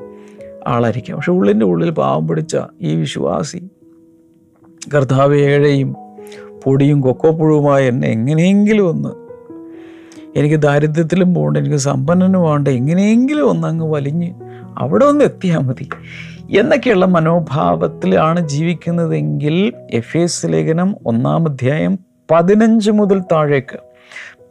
ആളായിരിക്കാം. 0.66 1.16
പക്ഷെ 1.16 1.32
ഉള്ളിന്റെ 1.32 1.66
ഉള്ളിൽ 1.66 1.90
പാവം 1.90 2.28
പിടിച്ച 2.28 2.56
ഈ 2.80 2.94
വിശ്വാസി 2.94 3.68
കർത്താവ് 4.94 5.36
ഏഴയും 5.36 5.94
പൊടിയും 6.64 7.00
കൊക്കോപ്പുഴുവുമായ 7.00 7.88
എന്നെ 7.88 8.08
എങ്ങനെയെങ്കിലും 8.08 8.88
ഒന്ന് 8.88 9.24
എനിക്ക് 10.38 10.56
ദാരിദ്ര്യത്തിലും 10.56 11.34
പോകണ്ട 11.34 11.56
എനിക്ക് 11.56 11.76
സമ്പന്നനും 11.76 12.42
വേണ്ട 12.42 12.68
എങ്ങനെയെങ്കിലും 12.68 13.48
ഒന്ന് 13.48 13.68
അങ്ങ് 13.68 13.86
വലിഞ്ഞ് 13.86 14.34
അവിടെ 14.78 15.04
ഒന്ന് 15.04 15.24
എത്തിയാൽ 15.24 15.58
മതി. 15.58 15.88
എന്നൊക്കെയുള്ള 16.58 17.04
മനോഭാവത്തിലാണ് 17.04 18.48
ജീവിക്കുന്നതെങ്കിൽ 18.48 19.72
എഫ് 19.90 20.16
എസ് 20.16 20.46
ലേഖനം 20.46 20.96
ഒന്നാം 21.06 21.48
അധ്യായം 21.48 21.98
പതിനഞ്ച് 22.30 22.90
മുതൽ 22.90 23.20
താഴേക്ക് 23.20 23.78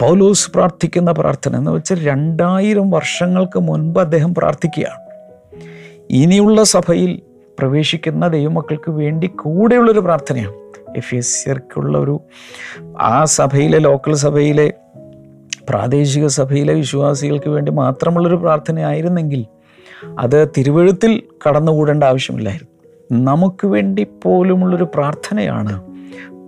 പൗലോസ് 0.01 0.51
പ്രാർത്ഥിക്കുന്ന 0.51 1.11
പ്രാർത്ഥന 1.11 1.57
എന്ന് 1.57 1.71
വെച്ചാൽ 1.71 2.07
രണ്ടായിരം 2.07 2.91
വർഷങ്ങൾക്ക് 2.91 3.59
മുൻപ് 3.59 3.99
അദ്ദേഹം 3.99 4.35
പ്രാർത്ഥിക്കുകയാണ്. 4.35 5.02
ഇനിയുള്ള 6.11 6.63
സഭയിൽ 6.63 7.21
പ്രവേശിക്കുന്ന 7.59 8.27
ദൈവമക്കൾക്ക് 8.27 8.91
വേണ്ടി 8.91 9.27
കൂടെയുള്ളൊരു 9.27 9.99
പ്രാർത്ഥനയാണ്. 9.99 10.53
എഫ് 10.97 11.15
എസ് 11.15 11.43
സിയർക്കുള്ള 11.43 11.97
ഒരു 11.97 12.21
ആ 13.01 13.23
സഭയിലെ 13.25 13.79
ലോക്കൽ 13.79 14.13
സഭയിലെ 14.13 14.73
പ്രാദേശിക 15.69 16.27
സഭയിലെ 16.27 16.73
വിശ്വാസികൾക്ക് 16.73 17.49
വേണ്ടി 17.49 17.71
മാത്രമുള്ളൊരു 17.71 18.35
പ്രാർത്ഥനയായിരുന്നെങ്കിൽ 18.35 19.45
അത് 20.19 20.49
തിരുവഴുത്തിൽ 20.57 21.23
കടന്നുകൂടേണ്ട 21.47 22.03
ആവശ്യമില്ലായിരുന്നു. 22.03 22.73
നമുക്ക് 23.23 23.67
വേണ്ടി 23.67 24.07
പോലുമുള്ളൊരു 24.23 24.83
പ്രാർത്ഥനയാണ് 24.83 25.81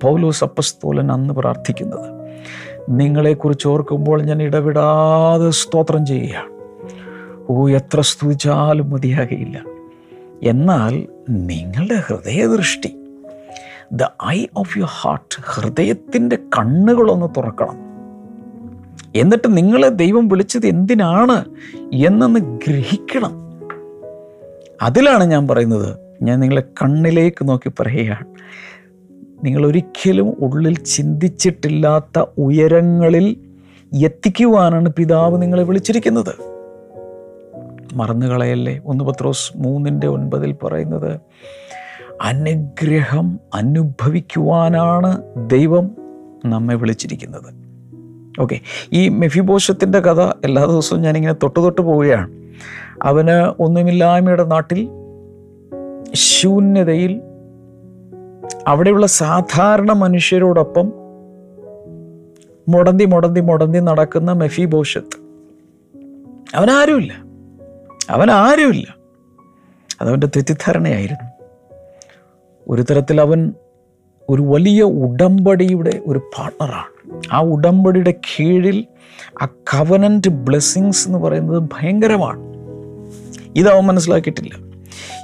പൗലോസ് 0.01 0.43
അപ്പസ്തോലൻ 0.43 1.11
അന്ന് 1.11 1.33
പ്രാർത്ഥിക്കുന്നത്. 1.33 2.29
നിങ്ങളെക്കുറിച്ച് 2.89 3.67
ഓർക്കുമ്പോൾ 3.67 4.21
ഞാൻ 4.21 4.43
ഇടവിടാതെ 4.43 5.49
സ്തോത്രം 5.49 6.05
ചെയ്യുകയാണ്. 6.05 6.54
ഓ 7.49 7.69
എത്ര 7.69 8.01
സ്തുതിച്ചാലും 8.01 8.89
മതിയാകയില്ല. 8.89 9.63
എന്നാൽ 10.43 11.07
നിങ്ങളുടെ 11.29 11.95
ഹൃദയദൃഷ്ടി 11.95 12.95
the 13.91 14.03
eye 14.27 14.45
of 14.57 14.77
your 14.77 14.89
heart 14.91 15.41
ഹൃദയത്തിന്റെ 15.41 16.35
കണ്ണുകളൊന്ന് 16.35 17.25
തുറക്കണം. 17.37 17.75
എന്നിട്ട് 19.15 19.57
നിങ്ങളെ 19.57 19.89
ദൈവം 19.89 20.27
വിളിച്ചത് 20.27 20.67
എന്തിനാണ് 20.67 21.45
എന്നൊന്ന് 21.93 22.39
ഗ്രഹിക്കണം. 22.39 23.31
അതിലാണ് 24.81 25.23
ഞാൻ 25.23 25.47
പറയുന്നത് 25.47 25.97
ഞാൻ 26.21 26.39
നിങ്ങളെ 26.39 26.63
കണ്ണിലേക്ക് 26.81 27.49
നോക്കി 27.49 27.69
പറയുകയാണ്. 27.69 28.25
നിങ്ങൾ 29.45 29.65
ഒരിക്കലും 29.65 30.29
ഉള്ളിൽ 30.39 30.77
ചിന്തിച്ചിട്ടില്ലാത്ത 30.77 32.25
ഉയരങ്ങളിൽ 32.37 33.37
എത്തിക്കുവാനാണ് 34.03 34.89
പിതാവ് 34.89 35.41
നിങ്ങളെ 35.41 35.63
വിളിച്ചിരിക്കുന്നത്. 35.63 36.54
മറന്നുകളയല്ലേ? 37.95 38.81
ഒന്ന് 38.85 39.03
പത്രോസ് 39.03 39.57
മൂന്നിന്റെ 39.57 40.07
ഒൻപതിൽ 40.07 40.51
പറയുന്നത് 40.51 41.19
അനുഗ്രഹം 42.21 43.39
അനുഭവിക്കുവാനാണ് 43.53 45.21
ദൈവം 45.49 45.91
നമ്മെ 46.45 46.75
വിളിച്ചിരിക്കുന്നത്. 46.75 47.65
ഓക്കെ. 48.41 48.59
ഈ 48.93 49.09
മെഫിബോഷത്തിന്റെ 49.09 49.99
കഥ 49.99 50.21
എല്ലാ 50.43 50.65
ദിവസവും 50.65 51.01
ഞാനിങ്ങനെ 51.01 51.33
തൊട്ട് 51.33 51.59
തൊട്ട് 51.59 51.81
പോവുകയാണ്. 51.81 52.31
അവന് 53.01 53.61
ഒന്നുമില്ലായ്മയുടെ 53.61 54.43
നാട്ടിൽ 54.43 54.89
ശൂന്യതയിൽ 56.13 57.21
അവിടെയുള്ള 58.67 59.07
സാധാരണ 59.07 59.91
മനുഷ്യരോടൊപ്പം 59.91 60.93
മുടന്തി 62.69 63.05
മുടന്തി 63.05 63.39
മുടന്തി 63.39 63.79
നടക്കുന്ന 63.79 64.31
മെഫിബോഷത്ത് 64.31 65.25
അവനാരുമില്ല. 66.55 67.24
അവനാരുമില്ല 68.09 68.95
അതവന്റെ 70.01 70.27
തെറ്റിദ്ധാരണയായിരുന്നു. 70.27 71.31
ഒരു 72.67 72.81
തരത്തിൽ 72.81 73.21
അവൻ 73.21 73.53
ഒരു 74.29 74.41
വലിയ 74.41 74.83
ഉടമ്പടിയുടെ 74.83 76.01
ഒരു 76.07 76.19
പാർട്ണറാണ് 76.19 77.19
ആ 77.31 77.39
ഉടമ്പടിയുടെ 77.39 78.11
കീഴിൽ 78.11 78.85
ആ 79.41 79.45
കവനന്റ് 79.45 80.29
ബ്ലെസ്സിങ്സ് 80.29 81.07
എന്ന് 81.07 81.19
പറയുന്നത് 81.19 81.63
ഭയങ്കരമാണ്. 81.63 82.39
ഇതവൻ 83.55 83.85
മനസ്സിലാക്കിയിട്ടില്ല. 83.85 84.51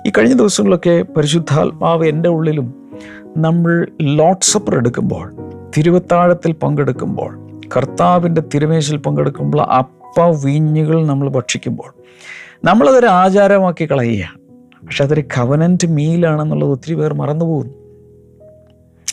ഈ 0.07 0.11
കഴിഞ്ഞ 0.17 0.33
ദിവസങ്ങളൊക്കെ 0.33 1.01
പരിശുദ്ധാത്മാവ് 1.01 2.05
എന്റെ 2.05 2.29
ഉള്ളിലും 2.29 2.89
നമ്മൾ 3.37 3.87
ലോഡ് 4.01 4.43
സപ്പർ 4.43 4.75
എടുക്കുമ്പോൾ 4.75 5.33
തിരുവത്താഴത്തിൽ 5.77 6.51
പങ്കെടുക്കുമ്പോൾ 6.51 7.59
കർത്താവിന്റെ 7.77 8.41
തിരുമേശിൽ 8.53 8.97
പങ്കെടുക്കുമ്പോൾ 8.97 9.61
അപ്പ 9.61 10.19
വീഞ്ഞുകൾ 10.45 11.05
നമ്മൾ 11.05 11.29
ഭക്ഷിക്കുമ്പോൾ 11.29 11.93
നമ്മളതൊരു 12.63 13.05
ആചാരമാക്കി 13.05 13.91
കളയുകയാണ് 13.91 14.39
പക്ഷെ 14.87 15.03
അതൊരു 15.03 15.21
കവനന്റ് 15.21 15.87
മീലാണെന്നുള്ളത് 15.87 16.71
ഒത്തിരി 16.71 16.93
പേർ 16.93 17.13
മറന്നു 17.13 17.45
പോകുന്നു. 17.45 17.73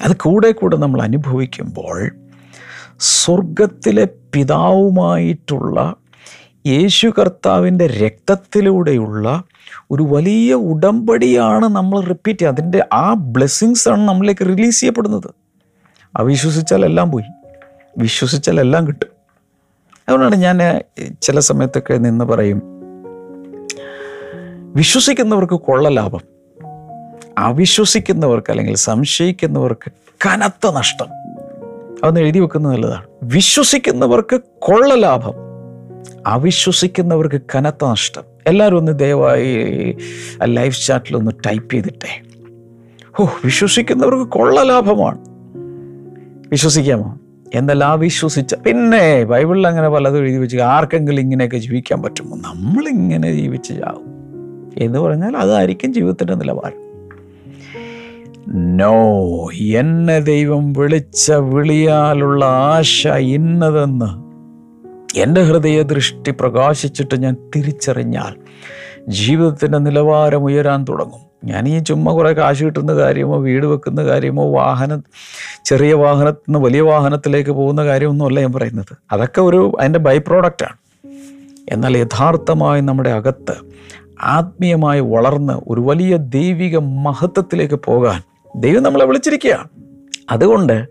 അത് 0.04 0.16
കൂടെ 0.16 0.52
കൂടെ 0.52 0.76
നമ്മൾ 0.76 1.02
അനുഭവിക്കുമ്പോൾ 1.02 2.10
സ്വർഗത്തിലെ 2.98 4.08
പിതാവുമായിട്ടുള്ള 4.34 5.96
യേശു 6.66 7.08
കർത്താവിന്റെ 7.08 7.86
രക്തത്തിലൂടെയുള്ള 7.86 9.42
ഒരു 9.90 10.02
വലിയ 10.02 10.54
ഉടമ്പടിയാണ് 10.54 11.64
നമ്മൾ 11.64 12.00
റിപ്പീറ്റ് 12.00 12.40
ചെയ്യുക. 12.40 12.52
അതിന്റെ 12.52 12.84
ആ 12.92 13.14
ബ്ലെസ്സിങ്സ് 13.14 13.88
ആണ് 13.88 14.00
നമ്മളിലേക്ക് 14.00 14.46
റിലീസ് 14.46 14.80
ചെയ്യപ്പെടുന്നത്. 14.80 15.30
അവിശ്വസിച്ചാൽ 16.16 16.84
എല്ലാം 16.84 17.10
പോയി. 17.10 17.24
വിശ്വസിച്ചാൽ 17.98 18.60
എല്ലാം 18.60 18.86
കിട്ടും. 18.86 19.08
അതുകൊണ്ടാണ് 20.08 20.36
ഞാൻ 20.36 20.80
ചില 21.22 21.40
സമയത്തൊക്കെ 21.40 21.94
നിന്ന് 21.94 22.24
പറയും 22.24 22.77
വിശ്വസിക്കുന്നവർക്ക് 24.76 25.54
കൊള്ള 25.54 25.88
ലാഭം 25.88 26.20
അവിശ്വസിക്കുന്നവർക്ക് 27.38 28.50
അല്ലെങ്കിൽ 28.50 28.76
സംശയിക്കുന്നവർക്ക് 28.76 29.92
കനത്ത 30.26 30.70
നഷ്ടം. 30.70 31.06
അതൊന്ന് 32.04 32.20
എഴുതി 32.20 32.38
വെക്കുന്നത് 32.38 32.72
നല്ലതാണ്. 32.72 33.06
വിശ്വസിക്കുന്നവർക്ക് 33.22 34.40
കൊള്ള 34.58 34.94
ലാഭം 34.94 35.34
അവിശ്വസിക്കുന്നവർക്ക് 36.26 37.40
കനത്ത 37.54 37.84
നഷ്ടം. 37.84 38.22
എല്ലാവരും 38.46 38.76
ഒന്ന് 38.76 38.98
ദയവായി 38.98 39.96
ലൈഫ് 40.44 40.86
ചാറ്റിൽ 40.86 41.16
ഒന്ന് 41.16 41.30
ടൈപ്പ് 41.46 41.74
ചെയ്തിട്ടെ. 41.74 42.22
ഓ 43.20 43.26
വിശ്വസിക്കുന്നവർക്ക് 43.44 44.32
കൊള്ള 44.32 44.62
ലാഭമാണ്. 44.62 45.18
വിശ്വസിക്കാമോ? 46.48 47.18
എന്നല്ല 47.54 47.94
വിശ്വസിച്ച 47.94 48.54
പിന്നെ 48.54 49.24
ബൈബിളിൽ 49.24 49.66
അങ്ങനെ 49.66 49.88
പലതും 49.88 50.18
എഴുതി 50.18 50.36
വെച്ച് 50.36 50.56
ആർക്കെങ്കിലും 50.56 51.20
ഇങ്ങനെയൊക്കെ 51.20 51.56
ജീവിക്കാൻ 51.56 52.02
പറ്റുമോ? 52.02 52.36
നമ്മളിങ്ങനെ 52.36 53.34
ജീവിച്ച് 53.34 53.68
ചാവും. 53.68 54.17
എന്ന് 54.78 54.98
പറഞ്ഞാൽ 54.98 55.36
അതായിരിക്കും 55.36 55.94
ജീവിതത്തിന്റെ 55.94 56.34
നിലവാരം. 56.34 56.88
നോ 58.76 59.02
എന്നെ 59.52 60.20
ദൈവം 60.20 60.72
വിളിച്ച 60.72 61.32
വിളിയാലുള്ള 61.32 62.44
ആശ 62.44 63.06
ഇന്നതെന്ന് 63.06 64.28
എന്റെ 65.18 65.42
ഹൃദയ 65.42 65.82
ദൃഷ്ടി 65.82 66.30
പ്രകാശിച്ചിട്ട് 66.30 67.22
ഞാൻ 67.22 67.36
തിരിച്ചറിഞ്ഞാൽ 67.56 68.34
ജീവിതത്തിന്റെ 69.08 69.78
നിലവാരം 69.78 70.44
ഉയരാൻ 70.44 70.84
തുടങ്ങും. 70.88 71.28
ഞാൻ 71.44 71.68
ഈ 71.68 71.78
ചുമ്മാ 71.78 72.12
കുറേ 72.12 72.32
കാശ് 72.32 72.64
കിട്ടുന്ന 72.64 72.94
കാര്യമോ 72.94 73.38
വീട് 73.38 73.66
വെക്കുന്ന 73.66 74.04
കാര്യമോ 74.04 74.52
വാഹന 74.52 75.00
ചെറിയ 75.64 75.94
വാഹനത്തിൽ 75.94 76.52
നിന്ന് 76.52 76.58
വലിയ 76.58 76.80
വാഹനത്തിലേക്ക് 76.80 77.50
പോകുന്ന 77.50 77.84
കാര്യമൊന്നുമല്ല 77.84 78.40
ഞാൻ 78.40 78.52
പറയുന്നത്. 78.52 78.96
അതൊക്കെ 79.12 79.40
ഒരു 79.40 79.72
അതിന്റെ 79.80 79.98
ബൈ 79.98 80.18
പ്രോഡക്റ്റാണ് 80.18 80.76
എന്നാൽ 81.68 81.98
യഥാർത്ഥമായി 81.98 82.80
നമ്മുടെ 82.80 83.10
അകത്ത് 83.10 83.54
ആത്മീയമായി 84.22 85.00
വളർന്ന് 85.00 85.52
ഒരു 85.52 85.80
വലിയ 85.80 86.16
ദൈവിക 86.16 86.78
മഹത്വത്തിലേക്ക് 86.78 87.74
പോകാൻ 87.74 88.22
ദൈവം 88.56 88.82
നമ്മളെ 88.82 89.04
വിളിച്ചിരിക്കുകയാണ്. 89.04 89.68
അതുകൊണ്ട് 90.30 90.88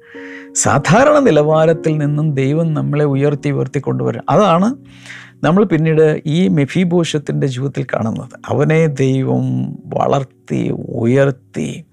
സാധാരണ 0.54 1.20
നിലവാരത്തിൽ 1.20 1.98
നിന്നും 1.98 2.34
ദൈവം 2.34 2.74
നമ്മളെ 2.74 3.06
ഉയർത്തി 3.06 3.50
ഉയർത്തി 3.50 3.80
കൊണ്ടുവരും 3.80 4.24
അതാണ് 4.30 4.76
നമ്മൾ 5.44 5.64
പിന്നീട് 5.64 6.22
ഈ 6.26 6.48
മെഫിബോഷത്തിന്റെ 6.48 7.48
ജീവിതത്തിൽ 7.48 7.84
കാണുന്നത്. 7.84 8.30
അവനെ 8.46 8.88
ദൈവം 8.88 9.74
വളർത്തി 9.74 10.70
ഉയർത്തി 10.90 11.86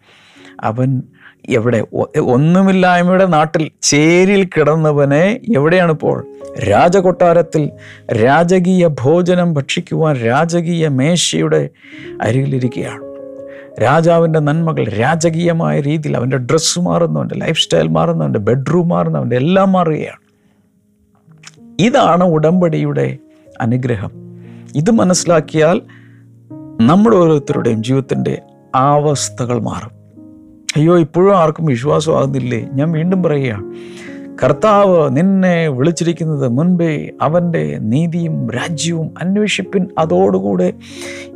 അവൻ 0.60 1.02
എവിടെ? 1.48 1.86
ഒന്നുമില്ലായ്മയുടെ 2.20 3.26
നാട്ടിൽ 3.26 3.70
ചേരിൽ 3.82 4.48
കിടന്നവനെ 4.56 5.40
എവിടെയാണ് 5.56 5.92
ഇപ്പോൾ 5.92 6.26
രാജകൊട്ടാരത്തിൽ 6.70 7.70
രാജകീയ 8.24 8.86
ഭോജനം 8.86 9.54
ഭക്ഷിക്കുവാൻ 9.54 10.16
രാജകീയ 10.16 10.88
മേശയുടെ 10.88 11.68
അരികിലിരിക്കുകയാണ്. 12.22 13.02
രാജാവിന്റെ 13.82 14.38
നന്മകൾ 14.38 14.88
രാജകീയമായ 14.88 15.80
രീതിയിൽ 15.80 16.16
അവന്റെ 16.16 16.36
ഡ്രസ്സ് 16.36 16.80
മാറുന്നു 16.80 17.20
അവന്റെ 17.20 17.34
ലൈഫ് 17.34 17.60
സ്റ്റൈൽ 17.60 17.88
മാറുന്നു 17.88 18.24
അവന്റെ 18.24 18.38
ബെഡ്റൂം 18.38 18.88
മാറുന്നു 18.88 19.18
അവന്റെ 19.18 19.36
എല്ലാം 19.36 19.72
മാറുകയാണ്. 19.72 20.24
ഇതാണ് 21.80 22.24
ഉടമ്പടിയുടെ 22.24 23.18
അനുഗ്രഹം. 23.60 24.10
ഇത് 24.74 24.90
മനസ്സിലാക്കിയാൽ 24.90 25.80
നമ്മുടെ 26.80 27.16
ഓരോരുത്തരുടെയും 27.16 27.82
ജീവിതത്തിന്റെ 27.82 28.42
അവസ്ഥകൾ 28.74 29.60
മാറും. 29.60 30.03
അയ്യോ 30.76 30.98
ഇപ്പോഴും 30.98 31.38
ആർക്കും 31.38 31.64
വിശ്വാസമാകുന്നില്ലേ? 31.64 32.68
ഞാൻ 32.72 32.92
വീണ്ടും 32.92 33.22
പറയുകയാണ് 33.22 33.74
കർത്താവ് 34.44 35.16
നിന്നെ 35.16 35.68
വിളിച്ചിരിക്കുന്നത് 35.68 36.48
മുൻപേ 36.48 37.10
അവന്റെ 37.22 37.78
നീതിയും 37.78 38.50
രാജ്യവും 38.50 39.14
അന്വേഷിപ്പിൻ 39.22 39.86
അതോടുകൂടെ 39.98 40.72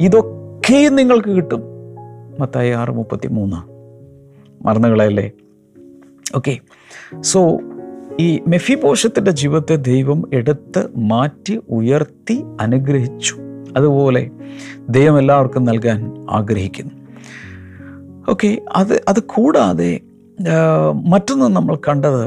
ഇതൊക്കെയും 0.00 0.96
നിങ്ങൾക്ക് 0.96 1.28
കിട്ടും. 1.28 1.62
മത്തായി 2.40 2.70
ആറ് 2.70 2.90
മുപ്പത്തി 2.90 3.28
മൂന്ന് 3.28 3.56
മറന്നുകളല്ലേ 4.66 5.30
ഓക്കെ. 6.36 6.58
സോ 7.20 7.58
ഈ 8.20 8.40
മെഫിപോഷത്തിന്റെ 8.48 9.30
ജീവിതത്തെ 9.30 9.76
ദൈവം 9.76 10.22
എടുത്ത് 10.32 10.88
മാറ്റി 10.96 11.60
ഉയർത്തി 11.70 12.44
അനുഗ്രഹിച്ചു. 12.60 13.36
അതുപോലെ 13.76 14.30
ദൈവം 14.88 15.18
എല്ലാവർക്കും 15.18 15.64
നൽകാൻ 15.64 16.26
ആഗ്രഹിക്കുന്നു. 16.30 17.07
ഓക്കെ 18.28 18.58
അത് 18.76 19.02
അത് 19.08 19.20
കൂടാതെ 19.22 20.00
മറ്റൊന്ന് 20.92 21.46
നമ്മൾ 21.56 21.76
കണ്ടത് 21.76 22.24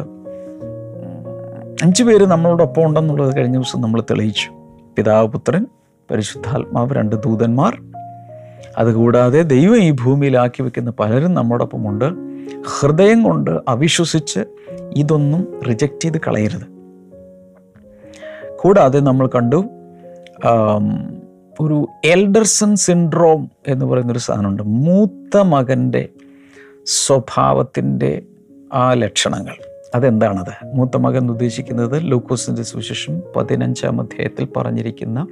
അഞ്ചു 1.84 2.04
പേര് 2.04 2.26
നമ്മളോടൊപ്പം 2.26 2.86
ഉണ്ടെന്നുള്ളത് 2.86 3.38
കഴിഞ്ഞ 3.38 3.56
ദിവസം 3.56 3.82
നമ്മൾ 3.82 4.02
തെളിയിച്ചു. 4.02 4.50
പിതാവ് 4.98 5.28
പുത്രൻ 5.28 5.68
പരിശുദ്ധാത്മാവ് 6.12 6.94
രണ്ട് 6.94 7.16
ദൂതന്മാർ. 7.16 7.82
അതുകൂടാതെ 8.78 9.42
ദൈവം 9.42 9.78
ഈ 9.78 9.92
ഭൂമിയിലാക്കി 9.92 10.62
വെക്കുന്ന 10.64 10.92
പലരും 11.00 11.34
നമ്മോടൊപ്പമുണ്ട് 11.34 12.06
ഹൃദയം 12.68 13.24
കൊണ്ട് 13.24 13.52
അവിശ്വസിച്ച് 13.68 14.42
ഇതൊന്നും 14.96 15.62
റിജക്റ്റ് 15.70 16.04
ചെയ്ത് 16.04 16.18
കളയരുത്. 16.28 16.68
കൂടാതെ 18.56 19.00
നമ്മൾ 19.00 19.28
കണ്ടു 19.28 19.60
ഒരു 21.60 21.88
എൽഡർസൺ 22.06 22.76
സിൻഡ്രോം 22.76 23.52
എന്ന് 23.68 23.86
പറയുന്നൊരു 23.86 24.20
സാധനമുണ്ട്. 24.20 24.64
മൂത്ത 24.64 25.38
മകന്റെ 25.38 26.10
സ്വഭാവത്തിന്റെ 26.86 28.22
ആ 28.74 28.94
ലക്ഷണങ്ങൾ. 28.94 29.56
അതെന്താണത്? 29.96 30.76
മൂത്ത 30.76 30.98
മകൻ 30.98 31.30
ഉദ്ദേശിക്കുന്നത് 31.30 32.12
ലൂക്കോസിന്റെ 32.12 32.64
സുവിശേഷം 32.64 33.22
പതിനഞ്ചാം 33.36 34.02
അധ്യായത്തിൽ 34.02 34.48
പറഞ്ഞിരിക്കുന്ന 34.58 35.28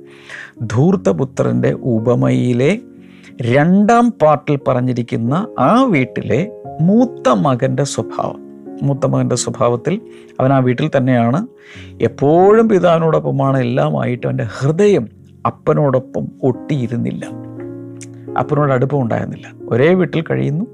ധൂർത്തപുത്രന്റെ 0.62 1.71
ഉപമയിലെ 1.71 2.79
രണ്ടാം 3.41 4.13
പാർട്ടിൽ 4.21 4.60
പറഞ്ഞിരിക്കുന്ന 4.67 5.47
ആ 5.60 5.84
വീട്ടിലെ 5.84 6.51
മൂത്ത 6.82 7.29
മകന്റെ 7.29 7.84
സ്വഭാവം. 7.84 8.39
മൂത്ത 8.82 9.05
മകന്റെ 9.05 9.36
സ്വഭാവത്തിൽ 9.36 10.01
അവൻ 10.39 10.53
ആ 10.53 10.60
വീട്ടിൽ 10.60 10.91
തന്നെയാണ്. 10.97 11.47
എപ്പോഴും 12.01 12.69
പിതാവിനോടൊപ്പമാണ് 12.69 13.60
എല്ലാമായിട്ട് 13.60 14.27
അവന്റെ 14.27 14.47
ഹൃദയം 14.60 15.18
അപ്പനോടൊപ്പം 15.49 16.27
ഒട്ടിയിരുന്നില്ല. 16.43 17.25
അപ്പനോട് 18.39 18.73
അടുപ്പം 18.73 19.01
ഉണ്ടായിരുന്നില്ല. 19.01 19.51
ഒരേ 19.69 19.93
വീട്ടിൽ 19.93 20.23
കഴിയുന്നു. 20.31 20.65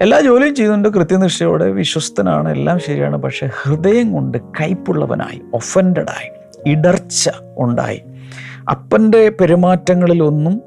എല്ലാ 0.00 0.20
ജോലിയും 0.20 0.54
ചെയ്യുന്നുണ്ട്. 0.54 0.88
കൃത്യനിഷ്ഠയോടെ 0.88 1.70
വിശ്വസ്തനാണ്. 1.70 2.48
എല്ലാം 2.48 2.78
ശരിയാണ്. 2.78 3.16
പക്ഷേ 3.16 3.50
ഹൃദയം 3.62 4.12
കൊണ്ട് 4.12 4.38
കയ്പുള്ളവനായി 4.38 5.42
ഒഫൻഡായി 5.54 6.30
ഇടർച്ച 6.66 7.30
ഉണ്ടായി. 7.58 8.02
അപ്പന്റെ 8.70 9.28
പെരുമാറ്റങ്ങളിലൊന്നും 9.28 10.62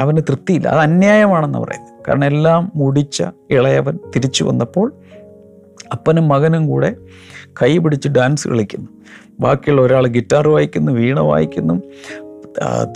അവന് 0.00 0.16
തൃപ്തിയില്ല. 0.16 0.68
അത് 0.68 0.78
അന്യായമാണെന്ന് 0.78 1.58
പറയുന്നത് 1.58 1.92
കാരണം 2.08 2.24
എല്ലാം 2.24 2.72
മുടിച്ച 2.74 3.22
ഇളയവൻ 3.50 3.98
തിരിച്ചു 4.16 4.44
വന്നപ്പോൾ 4.44 4.94
അപ്പനും 5.92 6.28
മകനും 6.28 6.66
കൂടെ 6.66 6.94
കൈ 7.62 7.78
പിടിച്ച് 7.78 8.08
ഡാൻസ് 8.08 8.48
കളിക്കുന്നു. 8.48 8.88
ബാക്കിയുള്ള 9.40 9.82
ഒരാൾ 9.82 10.06
ഗിറ്റാർ 10.06 10.48
വായിക്കുന്നു 10.48 10.92
വീണ 10.92 11.20
വായിക്കുന്നു 11.20 11.74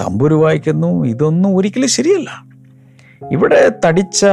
തമ്പുരു 0.01 0.35
വായിക്കുന്നു. 0.35 1.07
ഇതൊന്നും 1.07 1.57
ഒരിക്കലും 1.57 1.89
ശരിയല്ല. 1.89 2.31
ഇവിടെ 3.33 3.73
തടിച്ച 3.87 4.27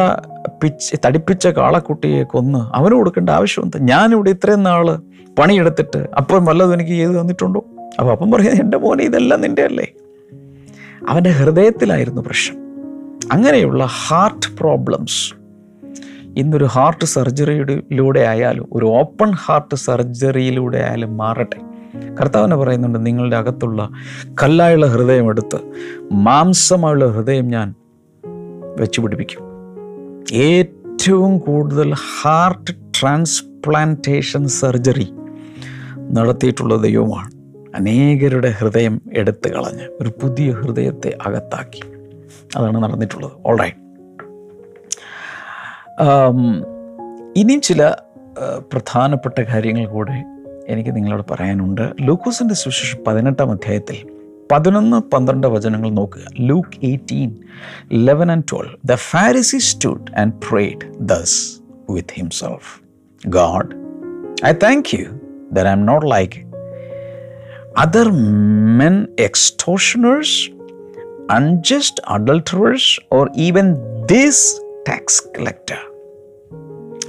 പിച്ച് 0.64 0.96
തടിപ്പിച്ച 1.06 1.48
കാളക്കുട്ടിയെ 1.48 2.24
കൊന്ന് 2.24 2.60
അവന് 2.76 2.94
കൊടുക്കേണ്ട 2.94 3.30
ആവശ്യമുണ്ട് 3.30 3.78
ഞാനിവിടെ 3.90 4.30
ഇത്രയും 4.30 4.64
നാൾ 4.64 5.00
പണിയെടുത്തിട്ട് 5.40 6.08
അപ്പം 6.18 6.46
വല്ലതും 6.46 6.74
എനിക്ക് 6.74 6.92
ചെയ്തു 6.92 7.22
തന്നിട്ടുണ്ടോ? 7.22 7.66
അപ്പോൾ 8.00 8.12
അപ്പം 8.12 8.32
പറയുന്നത് 8.32 8.62
എന്റെ 8.62 8.78
മോനെ 8.78 9.04
ഇതെല്ലാം 9.04 9.42
നിന്റെ 9.42 9.64
അല്ലേ? 9.64 9.88
അവന്റെ 11.10 11.30
ഹൃദയത്തിലായിരുന്നു 11.30 12.22
പ്രശ്നം. 12.22 12.60
അങ്ങനെയുള്ള 13.32 13.84
ഹാർട്ട് 13.86 14.58
പ്രോബ്ലംസ് 14.58 15.43
ഇന്നൊരു 16.38 16.66
ഹാർട്ട് 16.66 17.06
സർജറിയിലൂടെ 17.06 18.20
ആയാലും 18.20 18.68
ഒരു 18.74 18.86
ഓപ്പൺ 18.86 19.32
ഹാർട്ട് 19.32 19.76
സർജറിയിലൂടെ 19.76 20.78
ആയാലും 20.78 21.18
മാറട്ടെ. 21.18 21.60
കർത്താവിനെ 22.22 22.56
പറയുന്നുണ്ട് 22.56 23.06
നിങ്ങളുടെ 23.06 23.36
അകത്തുള്ള 23.36 23.90
കല്ലായുള്ള 24.44 24.86
ഹൃദയം 24.86 25.30
എടുത്ത് 25.30 25.60
മാംസമായുള്ള 26.12 27.08
ഹൃദയം 27.08 27.48
ഞാൻ 27.48 27.74
വെച്ചു 28.78 29.02
പിടിപ്പിക്കും 29.02 29.42
ഏറ്റവും 30.34 31.38
കൂടുതൽ 31.38 31.94
ഹാർട്ട് 32.22 32.72
ട്രാൻസ്പ്ലാന്റേഷൻ 33.00 34.48
സർജറി 34.48 35.14
നടത്തിയിട്ടുള്ള 36.12 36.76
ദൈവമാണ്. 36.76 37.32
അനേകരുടെ 37.76 38.50
ഹൃദയം 38.50 39.02
എടുത്തു 39.14 39.50
കളഞ്ഞ് 39.50 39.88
ഒരു 40.02 40.10
പുതിയ 40.10 40.52
ഹൃദയത്തെ 40.52 41.18
അകത്താക്കി. 41.26 41.82
അതാണ് 42.56 42.84
നടന്നിട്ടുള്ളത്. 42.84 43.32
ഓൾ 43.46 43.60
റൈറ്റ് 43.60 43.83
ഇനിയും 47.36 47.62
ചില 47.62 47.94
പ്രധാനപ്പെട്ട 48.72 49.42
കാര്യങ്ങൾ 49.42 49.86
കൂടെ 49.86 50.24
എനിക്ക് 50.68 50.96
നിങ്ങളോട് 50.96 51.24
പറയാനുണ്ട്. 51.32 51.94
ലൂക്കോസിന്റെ 52.02 52.54
സുവിശേഷം 52.54 53.00
പതിനെട്ടാം 53.08 53.52
അധ്യായത്തിൽ 53.52 54.08
പതിനൊന്ന് 54.52 54.98
പന്ത്രണ്ട് 54.98 55.48
വചനങ്ങൾ 55.48 55.90
നോക്കുക. 55.90 56.22
Luke 56.40 56.86
eighteen 56.86 57.36
eleven 57.94 58.32
and 58.32 58.44
twelve. 58.52 58.76
The 58.86 58.94
Pharisee 58.94 59.58
stood 59.58 60.20
and 60.20 60.34
prayed 60.50 60.94
thus 61.00 61.62
with 61.90 62.14
himself 62.14 62.82
God 63.28 63.72
I 64.46 64.52
thank 64.52 64.98
you 64.98 65.06
that 65.52 65.68
I 65.68 65.72
am 65.72 65.86
not 65.86 66.12
like 66.12 66.54
other 67.78 68.10
men 68.78 69.08
extortioners, 69.22 70.32
unjust 71.32 72.04
adulterers 72.08 73.00
or 73.12 73.30
even 73.36 73.68
this 74.12 74.40
tax 74.90 75.04
collector. 75.38 75.82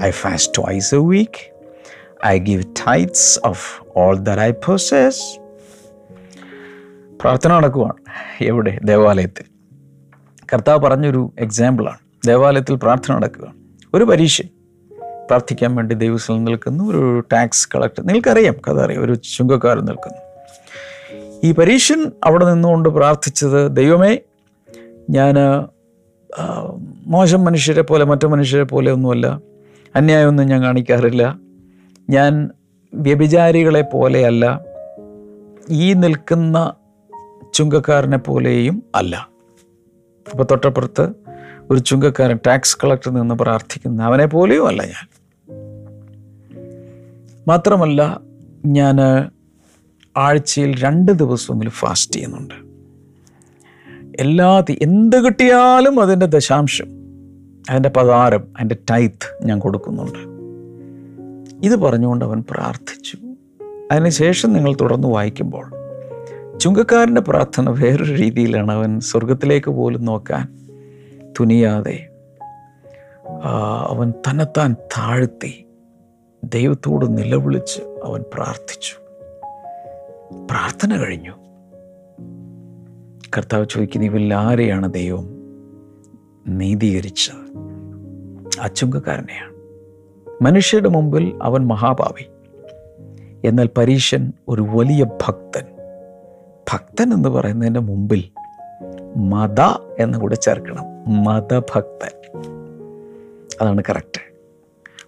I 0.07 0.11
fast 0.11 0.49
twice 0.61 1.01
a 1.01 1.03
week. 1.13 1.37
I 2.31 2.41
give 2.49 2.61
tithes 2.61 3.47
of 3.47 3.57
all 3.99 4.19
that 4.19 4.39
I 4.49 4.51
possess. 4.51 5.15
പ്രാർത്ഥന 7.21 7.57
നടക്കുവാണ് 7.57 7.95
എവിടെ? 8.45 8.79
ദേവാലയത്തിൽ. 8.85 9.45
കർത്താവ് 10.53 10.79
പറഞ്ഞൊരു 10.79 11.33
എക്സാമ്പിളാണ് 11.39 11.99
ദേവാലയത്തിൽ 12.27 12.75
പ്രാർത്ഥന 12.75 13.15
നടക്കുകയാണ് 13.15 13.55
ഒരു 13.95 14.05
പരീക്ഷ 14.05 14.43
പ്രാർത്ഥിക്കാൻ 15.27 15.75
വേണ്ടി 15.75 15.95
ദൈവസ്ഥലം 15.95 16.45
നിൽക്കുന്നു. 16.45 16.85
ഒരു 16.85 17.21
ടാക്സ് 17.21 17.69
കളക്ടർ 17.75 18.03
നിങ്ങൾക്കറിയാം 18.03 18.55
കഥ 18.55 18.81
അറിയാം 18.81 19.05
ഒരു 19.05 19.15
ചുങ്കക്കാരൻ 19.15 19.85
നിൽക്കുന്നു. 19.85 20.19
ഈ 21.45 21.53
പരീക്ഷൻ 21.53 22.13
അവിടെ 22.25 22.45
നിന്നുകൊണ്ട് 22.45 22.89
പ്രാർത്ഥിച്ചത് 22.89 23.77
ദൈവമേ 23.77 24.19
ഞാൻ 25.11 25.35
മോശം 27.07 27.45
മനുഷ്യരെ 27.45 27.83
പോലെ 27.83 28.05
മറ്റു 28.05 28.27
മനുഷ്യരെ 28.27 28.63
പോലെ 28.63 28.93
ഒന്നുമല്ല. 28.93 29.41
അന്യായമൊന്നും 29.97 30.47
ഞാൻ 30.47 30.63
കാണിക്കാറില്ല. 30.63 31.39
ഞാൻ 32.11 32.51
വ്യഭിചാരികളെ 32.95 33.81
പോലെയല്ല. 33.81 34.61
ഈ 35.71 35.93
നിൽക്കുന്ന 35.93 36.75
ചുങ്കക്കാരനെ 37.55 38.17
പോലെയും 38.17 38.83
അല്ല. 38.95 39.29
അപ്പോൾ 40.31 40.47
തൊട്ടപ്പുറത്ത് 40.51 41.09
ഒരു 41.71 41.79
ചുങ്കക്കാരൻ 41.79 42.39
ടാക്സ് 42.47 42.79
കളക്ടർ 42.85 43.11
നിന്ന് 43.11 43.35
പ്രാർത്ഥിക്കുന്ന. 43.35 44.03
അവനെ 44.03 44.27
പോലെയും 44.27 44.67
അല്ല 44.67 44.83
ഞാൻ. 44.83 45.09
മാത്രമല്ല 47.49 48.21
ഞാൻ 48.67 49.01
ആഴ്ചയിൽ 50.17 50.81
രണ്ട് 50.81 51.13
ദിവസമെങ്കിലും 51.13 51.73
ഫാസ്റ്റ് 51.73 52.17
ചെയ്യുന്നുണ്ട്. 52.17 52.64
എല്ലാ 54.21 54.65
എന്ത് 54.83 55.17
കിട്ടിയാലും 55.17 56.01
അതിന്റെ 56.01 56.27
ദശാംശം 56.27 56.87
അതിന്റെ 57.71 57.89
പതാരം 57.89 58.41
അതിന്റെ 58.41 58.77
ടൈത്ത് 58.91 59.45
ഞാൻ 59.45 59.59
കൊടുക്കുന്നുണ്ട്. 59.59 60.35
ഇത് 61.67 61.77
പറഞ്ഞുകൊണ്ട് 61.77 62.25
അവൻ 62.25 62.45
പ്രാർത്ഥിച്ചു. 62.51 63.19
അതിനുശേഷം 63.93 64.53
നിങ്ങൾ 64.53 64.75
തുടർന്ന് 64.81 65.09
വായിക്കുമ്പോൾ 65.09 65.71
ചുങ്കക്കാരന്റെ 66.59 67.21
പ്രാർത്ഥന 67.21 67.71
വേറൊരു 67.71 68.15
രീതിയിലാണ് 68.15 68.73
അവൻ 68.73 69.01
സ്വർഗത്തിലേക്ക് 69.01 69.71
പോലും 69.71 70.05
നോക്കാൻ 70.05 70.69
തുനിയാതെ 71.41 72.09
അവൻ 73.89 74.11
തന്നെത്താൻ 74.11 74.73
താഴ്ത്തി 74.73 75.67
ദൈവത്തോട് 76.45 77.19
നിലവിളിച്ച് 77.19 77.81
അവൻ 78.05 78.25
പ്രാർത്ഥിച്ചു. 78.35 78.95
പ്രാർത്ഥന 80.51 80.97
കഴിഞ്ഞു. 80.97 81.44
കർത്താവ് 83.37 83.67
ചോദിക്കുന്ന 83.71 84.07
ഇവരിൽ 84.07 84.35
ആരെയാണ് 84.35 84.93
ദൈവം 84.93 85.29
നീതീകരിച്ചത്? 86.49 87.59
അച്ചുങ്കക്കാരനെയാണ്. 88.61 89.55
ചുങ്കക്കാരനെയാണ് 90.31 90.45
മനുഷ്യരുടെ 90.45 90.89
മുമ്പിൽ 90.89 91.39
അവൻ 91.43 91.67
മഹാഭാവി 91.67 92.31
എന്നാൽ 93.49 93.69
പരീശൻ 93.79 94.33
ഒരു 94.49 94.63
വലിയ 94.63 95.05
ഭക്തൻ. 95.05 95.65
ഭക്തൻ 96.73 97.13
എന്ന് 97.13 97.29
പറയുന്നതിന്റെ 97.29 97.81
മുമ്പിൽ 97.81 98.31
മത 99.17 99.61
എന്ന് 99.99 100.19
കൂടെ 100.19 100.35
ചേർക്കണം. 100.35 100.85
മതഭക്തൻ. 101.25 102.43
അതാണ് 103.61 103.83
കറക്റ്റ്. 103.91 104.21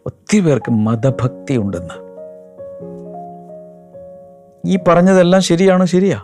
ഒത്തിരി 0.06 0.40
പേർക്ക് 0.40 0.70
മതഭക്തി 0.70 1.56
ഉണ്ടെന്ന് 1.56 2.06
ഈ 4.66 4.78
പറഞ്ഞതെല്ലാം 4.88 5.42
ശരിയാണോ 5.42 5.84
ശരിയാ? 5.84 6.22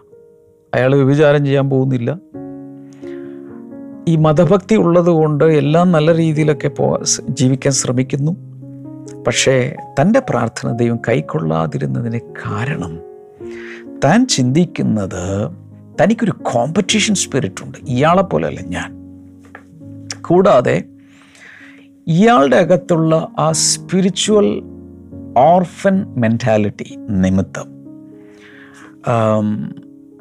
അയാൾ 0.75 0.95
വ്യഭിചാരം 0.95 1.45
ചെയ്യാൻ 1.45 1.71
പോകുന്നില്ല. 1.71 2.19
ഈ 4.09 4.17
മതഭക്തി 4.17 4.75
ഉള്ളതുകൊണ്ട് 4.75 5.45
എല്ലാം 5.45 5.93
നല്ല 5.93 6.15
രീതിയിലൊക്കെ 6.15 6.69
പോ 6.69 7.03
ജീവിക്കാൻ 7.29 7.73
ശ്രമിക്കുന്നു. 7.73 8.37
പക്ഷേ 9.27 9.77
തന്റെ 10.01 10.23
പ്രാർത്ഥന 10.31 10.77
ദൈവം 10.77 10.97
കൈക്കൊള്ളാതിരുന്നതിന് 11.09 12.21
കാരണം 12.21 13.01
താൻ 14.05 14.27
ചിന്തിക്കുന്നത് 14.27 15.51
തനിക്കൊരു 16.03 16.31
കോമ്പറ്റീഷൻ 16.31 17.15
സ്പിരിറ്റ് 17.15 17.65
ഉണ്ട്. 17.65 17.79
ഇയാളെ 17.89 18.23
പോലെയല്ല 18.23 18.61
ഞാൻ. 18.61 19.03
കൂടാതെ 20.23 20.85
ഇയാളുടെ 22.07 22.57
അകത്തുള്ള 22.57 23.29
ആ 23.39 23.53
സ്പിരിച്വൽ 23.53 24.63
ഓർഫൻ 25.39 26.15
മെന്റാലിറ്റി 26.17 26.97
നിമിത്തം 26.99 27.73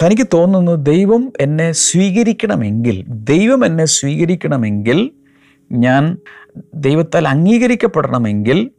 തനിക്ക് 0.03 0.27
തോന്നുന്നത് 0.33 0.85
ദൈവം 0.85 1.33
എന്നെ 1.39 1.71
സ്വീകരിക്കണമെങ്കിൽ 1.71 3.05
ദൈവം 3.07 3.65
എന്നെ 3.65 3.85
സ്വീകരിക്കണമെങ്കിൽ 3.85 5.11
ഞാൻ 5.71 6.17
ദൈവത്താൽ 6.75 7.27
അംഗീകരിക്കപ്പെടണമെങ്കിൽ 7.27 8.71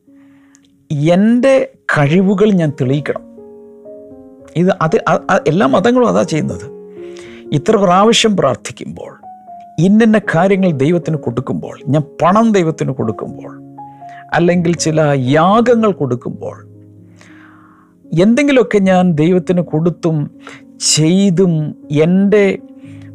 എന്റെ 0.92 1.72
കഴിവുകൾ 1.98 2.52
ഞാൻ 2.52 2.70
തെളിയിക്കണം. 2.70 3.20
ഇത് 4.56 4.70
അത് 4.82 4.96
എല്ലാ 5.48 5.66
മതങ്ങളും 5.66 6.08
അതാ 6.08 6.22
ചെയ്യുന്നത്. 6.22 6.72
ഇത്ര 7.52 7.76
പ്രാവശ്യം 7.76 8.36
പ്രാർത്ഥിക്കുമ്പോൾ 8.36 9.16
ഇന്നിന്ന 9.78 10.20
കാര്യങ്ങൾ 10.34 10.70
ദൈവത്തിന് 10.70 11.16
കൊടുക്കുമ്പോൾ 11.16 11.80
ഞാൻ 11.88 12.02
പണം 12.22 12.52
ദൈവത്തിന് 12.52 12.92
കൊടുക്കുമ്പോൾ 12.92 13.76
അല്ലെങ്കിൽ 14.32 14.76
ചില 14.76 15.00
യാഗങ്ങൾ 15.18 15.92
കൊടുക്കുമ്പോൾ 15.92 16.68
എന്തെങ്കിലുമൊക്കെ 18.20 18.78
ഞാൻ 18.78 19.12
ദൈവത്തിന് 19.12 19.60
കൊടുത്തും 19.60 20.30
ചെയ്തും 20.80 21.74
എന്റെ 21.90 22.58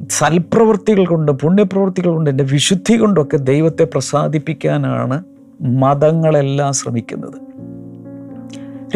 സൽപ്രവൃത്തികൾ 0.10 1.06
കൊണ്ട് 1.06 1.32
പുണ്യപ്രവൃത്തികൾ 1.32 2.12
കൊണ്ട് 2.12 2.30
എന്റെ 2.30 2.43
വിശുദ്ധി 2.43 2.93
കൊണ്ടൊക്കെ 2.93 3.38
ദൈവത്തെ 3.38 3.84
പ്രസാദിപ്പിക്കാനാണ് 3.84 5.24
മതങ്ങളെല്ലാം 5.62 6.74
ശ്രമിക്കുന്നത്. 6.74 7.48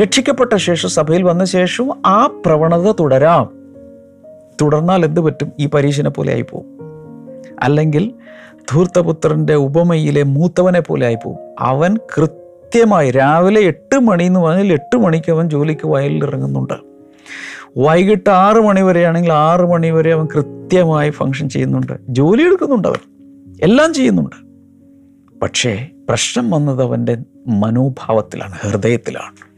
രക്ഷിക്കപ്പെട്ട 0.01 0.55
ശേഷം 0.55 0.89
സഭയിൽ 0.89 1.23
വന്ന 1.23 1.45
ശേഷവും 1.45 2.01
ആ 2.05 2.41
പ്രവണത 2.45 2.93
തുടരാം. 2.99 3.49
തുടർന്നാൽ 4.61 5.05
എന്ത് 5.05 5.21
പറ്റും? 5.21 5.51
ഈ 5.59 5.65
പരീക്ഷനെ 5.65 6.09
പോലെ 6.09 6.33
ആയിപ്പോവും. 6.33 6.65
അല്ലെങ്കിൽ 7.63 8.13
ധൂർത്തപുത്രന്റെ 8.71 9.55
ഉപമയിലെ 9.55 10.23
മൂത്തവനെ 10.23 10.79
പോലെ 10.79 11.05
ആയിപ്പോവും. 11.05 11.37
അവൻ 11.59 11.97
കൃത്യമായി 12.17 13.11
രാവിലെ 13.11 13.61
എട്ട് 13.61 13.99
മണി 13.99 14.23
എന്ന് 14.23 14.39
പറഞ്ഞാൽ 14.39 14.73
എട്ട് 14.73 14.97
മണിക്ക് 14.97 15.31
അവൻ 15.31 15.49
ജോലിക്ക് 15.49 15.87
വയലിൽ 15.87 16.23
ഇറങ്ങുന്നുണ്ട് 16.23 16.90
വൈകിട്ട് 17.77 18.29
ആറ് 18.29 18.55
മണി 18.55 18.81
വരെയാണെങ്കിൽ 18.81 19.33
ആറ് 19.33 19.61
മണി 19.61 19.89
വരെ 19.89 20.13
അവൻ 20.13 20.25
കൃത്യമായി 20.25 21.09
ഫങ്ഷൻ 21.09 21.49
ചെയ്യുന്നുണ്ട്. 21.49 21.93
ജോലി 22.09 22.43
എടുക്കുന്നുണ്ട് 22.43 22.87
അവൻ. 22.87 23.11
എല്ലാം 23.63 23.93
ചെയ്യുന്നുണ്ട്. 23.93 24.35
പക്ഷേ 25.39 25.87
പ്രശ്നം 26.09 26.51
വന്നത് 26.51 26.81
അവന്റെ 26.81 27.17
മനോഭാവത്തിലാണ് 27.47 28.53
ഹൃദയത്തിലാണ്. 28.61 29.51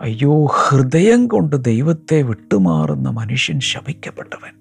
അയ്യോ 0.00 0.44
ഹൃദയം 0.44 1.26
കൊണ്ട് 1.26 1.64
ദൈവത്തെ 1.64 2.22
വിട്ടുമാറുന്ന 2.22 3.10
മനുഷ്യൻ 3.10 3.60
ശപിക്കപ്പെട്ടവൻ. 3.60 4.52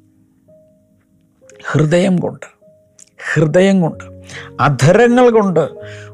ഹൃദയം 1.72 2.18
കൊണ്ട് 2.18 2.46
ഹൃദയം 3.34 3.82
കൊണ്ട് 3.82 4.04
അധരങ്ങൾ 4.60 5.30
കൊണ്ട് 5.30 5.70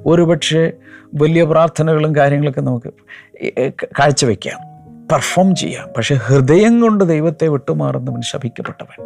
ഒരുപക്ഷെ 0.06 0.74
വലിയ 1.14 1.44
പ്രാർത്ഥനകളും 1.44 2.16
കാര്യങ്ങളൊക്കെ 2.16 2.62
നമുക്ക് 2.62 2.94
കാഴ്ചവെക്കാം. 3.84 4.73
പെർഫോം 5.12 5.56
ചെയ്യാം. 5.56 5.88
പക്ഷെ 5.98 6.16
ഹൃദയം 6.16 6.82
കൊണ്ട് 6.82 7.04
ദൈവത്തെ 7.04 7.48
വിട്ടുമാറുന്നവൻ 7.48 8.22
ശപിക്കപ്പെട്ടവൻ. 8.22 9.04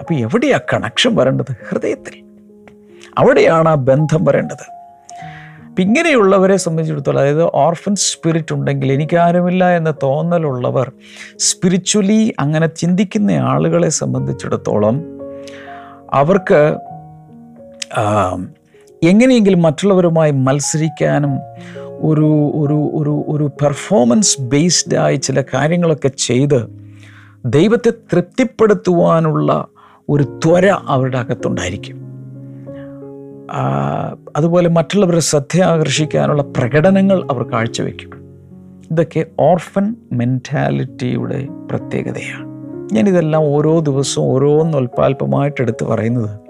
അപ്പോൾ 0.00 0.14
എവിടെയാ 0.14 0.60
കണക്ഷൻ 0.72 1.16
വരേണ്ടത്? 1.16 1.56
ഹൃദയത്തിൽ. 1.68 2.24
അവിടെയാണ് 3.18 3.68
ആ 3.68 3.74
ബന്ധം 3.74 4.24
വരേണ്ടത്. 4.24 4.76
അപ്പം 5.66 5.82
ഇങ്ങനെയുള്ളവരെ 5.82 6.56
സംബന്ധിച്ചിടത്തോളം 6.56 7.18
അതായത് 7.18 7.42
ഓർഫൻ 7.42 7.94
സ്പിരിറ്റ് 7.94 8.52
ഉണ്ടെങ്കിൽ 8.52 8.92
എനിക്കാരുമില്ല 8.92 9.76
എന്ന 9.76 9.94
തോന്നലുള്ളവർ 10.02 10.92
സ്പിരിച്വലി 11.38 12.34
അങ്ങനെ 12.38 12.66
ചിന്തിക്കുന്ന 12.66 13.30
ആളുകളെ 13.30 13.88
സംബന്ധിച്ചിടത്തോളം 13.88 15.04
അവർക്ക് 16.12 16.76
എങ്ങനെയെങ്കിലും 19.02 19.62
മറ്റുള്ളവരുമായി 19.62 20.30
മത്സരിക്കാനും 20.30 21.38
ഒരു 22.06 22.52
ഒരു 22.54 22.90
ഒരു 22.94 23.24
ഒരു 23.28 23.44
പെർഫോമൻസ് 23.44 24.40
ബേസ്ഡ് 24.40 24.96
ആയി 24.96 25.16
ചില 25.16 25.44
കാര്യങ്ങളൊക്കെ 25.54 26.08
ചെയ്ത് 26.08 26.66
ദൈവത്തെ 27.44 27.90
തൃപ്തിപ്പെടുത്തുവാനുള്ള 27.90 29.66
ഒരു 30.08 30.22
ത്വര 30.22 30.66
അവരുടെ 30.66 31.18
അകത്തുണ്ടായിരിക്കും. 31.18 32.06
അതുപോലെ 34.36 34.68
മറ്റുള്ളവരെ 34.68 35.20
ശ്രദ്ധ 35.20 35.60
ആകർഷിക്കാനുള്ള 35.60 36.42
പ്രകടനങ്ങൾ 36.42 37.26
അവർ 37.30 37.42
കാഴ്ചവെക്കും. 37.42 38.10
ഇതൊക്കെ 38.90 39.26
ഓർഫൻ 39.40 39.94
മെന്റാലിറ്റിയുടെ 40.12 41.48
പ്രത്യേകതയാണ്. 41.70 42.46
ഞാനിതെല്ലാം 42.92 43.42
ഓരോ 43.42 43.78
ദിവസവും 43.80 44.26
ഓരോന്ന് 44.26 44.78
ഉൽപ്പാൽപമായിട്ട് 44.78 45.62
എടുത്ത് 45.62 45.84
പറയുന്നത്. 45.84 46.40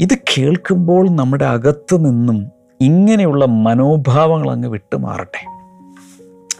ഇത് 0.00 0.18
കേൾക്കുമ്പോൾ 0.18 1.10
നമ്മുടെ 1.10 1.44
അകത്തു 1.44 1.96
നിന്നും 1.96 2.53
ഇങ്ങനെയുള്ള 2.80 3.44
മനോഭാവങ്ങൾ 3.44 4.50
അങ്ങ് 4.50 4.68
വിട്ടുമാറട്ടെ. 4.68 5.46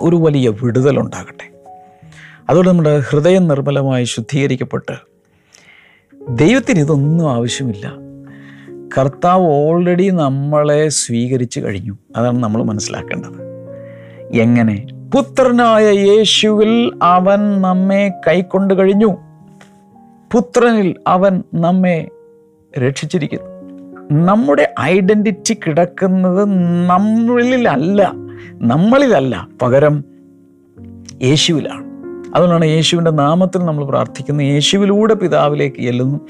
ഒരു 0.01 0.17
വലിയ 0.17 0.49
വിടുതലുണ്ടാകട്ടെ 0.49 1.51
അതുകൊണ്ട് 2.49 2.71
നമ്മുടെ 2.71 2.99
ഹൃദയം 2.99 3.49
നിർമ്മലമായി 3.49 4.05
ശുദ്ധീകരിക്കപ്പെട്ട് 4.05 4.93
ദൈവത്തിന് 6.29 6.79
ഇതൊന്നും 6.79 7.33
ആവശ്യമില്ല. 7.33 7.93
കർത്താവ് 8.99 9.43
ഓൾറെഡി 9.43 10.11
നമ്മളെ 10.11 10.89
സ്വീകരിച്ചു 10.89 11.61
കഴിഞ്ഞു. 11.61 11.99
അതാണ് 12.17 12.39
നമ്മൾ 12.39 12.63
മനസ്സിലാക്കേണ്ടത്. 12.63 13.45
എങ്ങനെ? 14.33 14.87
പുത്രനായ 15.15 15.85
യേശുവിൽ 15.85 16.99
അവൻ 17.03 17.61
നമ്മെ 17.61 18.13
കൈക്കൊണ്ട് 18.29 18.75
കഴിഞ്ഞു. 18.75 19.17
പുത്രനിൽ 20.33 20.95
അവൻ 21.07 21.43
നമ്മെ 21.55 22.09
രക്ഷിച്ചിരിക്കുന്നു. 22.79 23.54
നമ്മുടെ 24.13 24.75
ഐഡന്റിറ്റി 24.81 25.55
കിടക്കുന്നത് 25.55 26.45
നമ്മളിലല്ല 26.87 28.13
നമ്മളിലല്ല. 28.53 29.49
പകരം 29.63 30.05
യേശുവിലാണ്. 31.23 31.85
അതുകൊണ്ടാണ് 32.35 32.65
യേശുവിന്റെ 32.65 33.11
നാമത്തിൽ 33.11 33.59
നമ്മൾ 33.59 33.85
പ്രാർത്ഥിക്കുന്നത്. 33.85 34.47
യേശുവിലൂടെ 34.47 35.15
പിതാവിലേക്ക് 35.15 35.83
ചെല്ലുന്നു. 35.83 36.21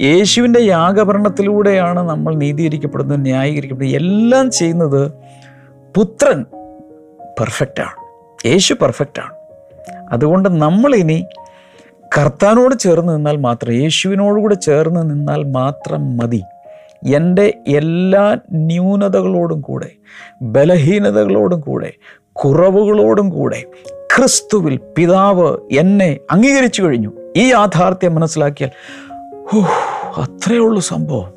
യേശുവിന്റെ 0.00 0.60
യാഗഭരണത്തിലൂടെയാണ് 0.60 2.08
നമ്മൾ 2.08 2.34
നീതീകരിക്കപ്പെടുന്നത് 2.34 3.22
ന്യായീകരിക്കപ്പെടുന്നത്. 3.22 4.02
എല്ലാം 4.02 4.50
ചെയ്യുന്നത് 4.50 5.12
പുത്രൻ 5.96 6.42
പെർഫെക്റ്റാണ്. 7.40 8.08
യേശു 8.48 8.74
പെർഫെക്റ്റാണ്. 8.74 9.32
അതുകൊണ്ട് 10.12 10.48
നമ്മളിനി 10.48 11.26
കർത്താനോട് 12.18 12.78
ചേർന്ന് 12.78 13.16
നിന്നാൽ 13.16 13.36
മാത്രം 13.36 13.72
യേശുവിനോടുകൂടെ 13.72 14.54
ചേർന്ന് 14.54 15.10
നിന്നാൽ 15.10 15.44
മാത്രം 15.44 16.16
മതി. 16.16 16.42
എന്റെ 17.06 17.54
എല്ലാ 17.68 18.38
ന്യൂനതകളോടും 18.52 19.60
കൂടെ 19.60 19.90
ബലഹീനതകളോടും 20.42 21.60
കൂടെ 21.60 21.92
കുറവുകളോടും 22.32 23.30
കൂടെ 23.30 23.64
ക്രിസ്തുവിൽ 24.16 24.80
പിതാവ് 24.96 25.58
എന്നെ 25.78 26.18
അംഗീകരിച്ചു 26.30 26.82
കഴിഞ്ഞു. 26.82 27.12
ഈ 27.36 27.48
യാഥാർത്ഥ്യം 27.48 28.14
മനസ്സിലാക്കിയാൽ 28.14 28.70
അത്രയേ 30.16 30.58
ഉള്ളൂ 30.58 30.80
സംഭവം. 30.80 31.32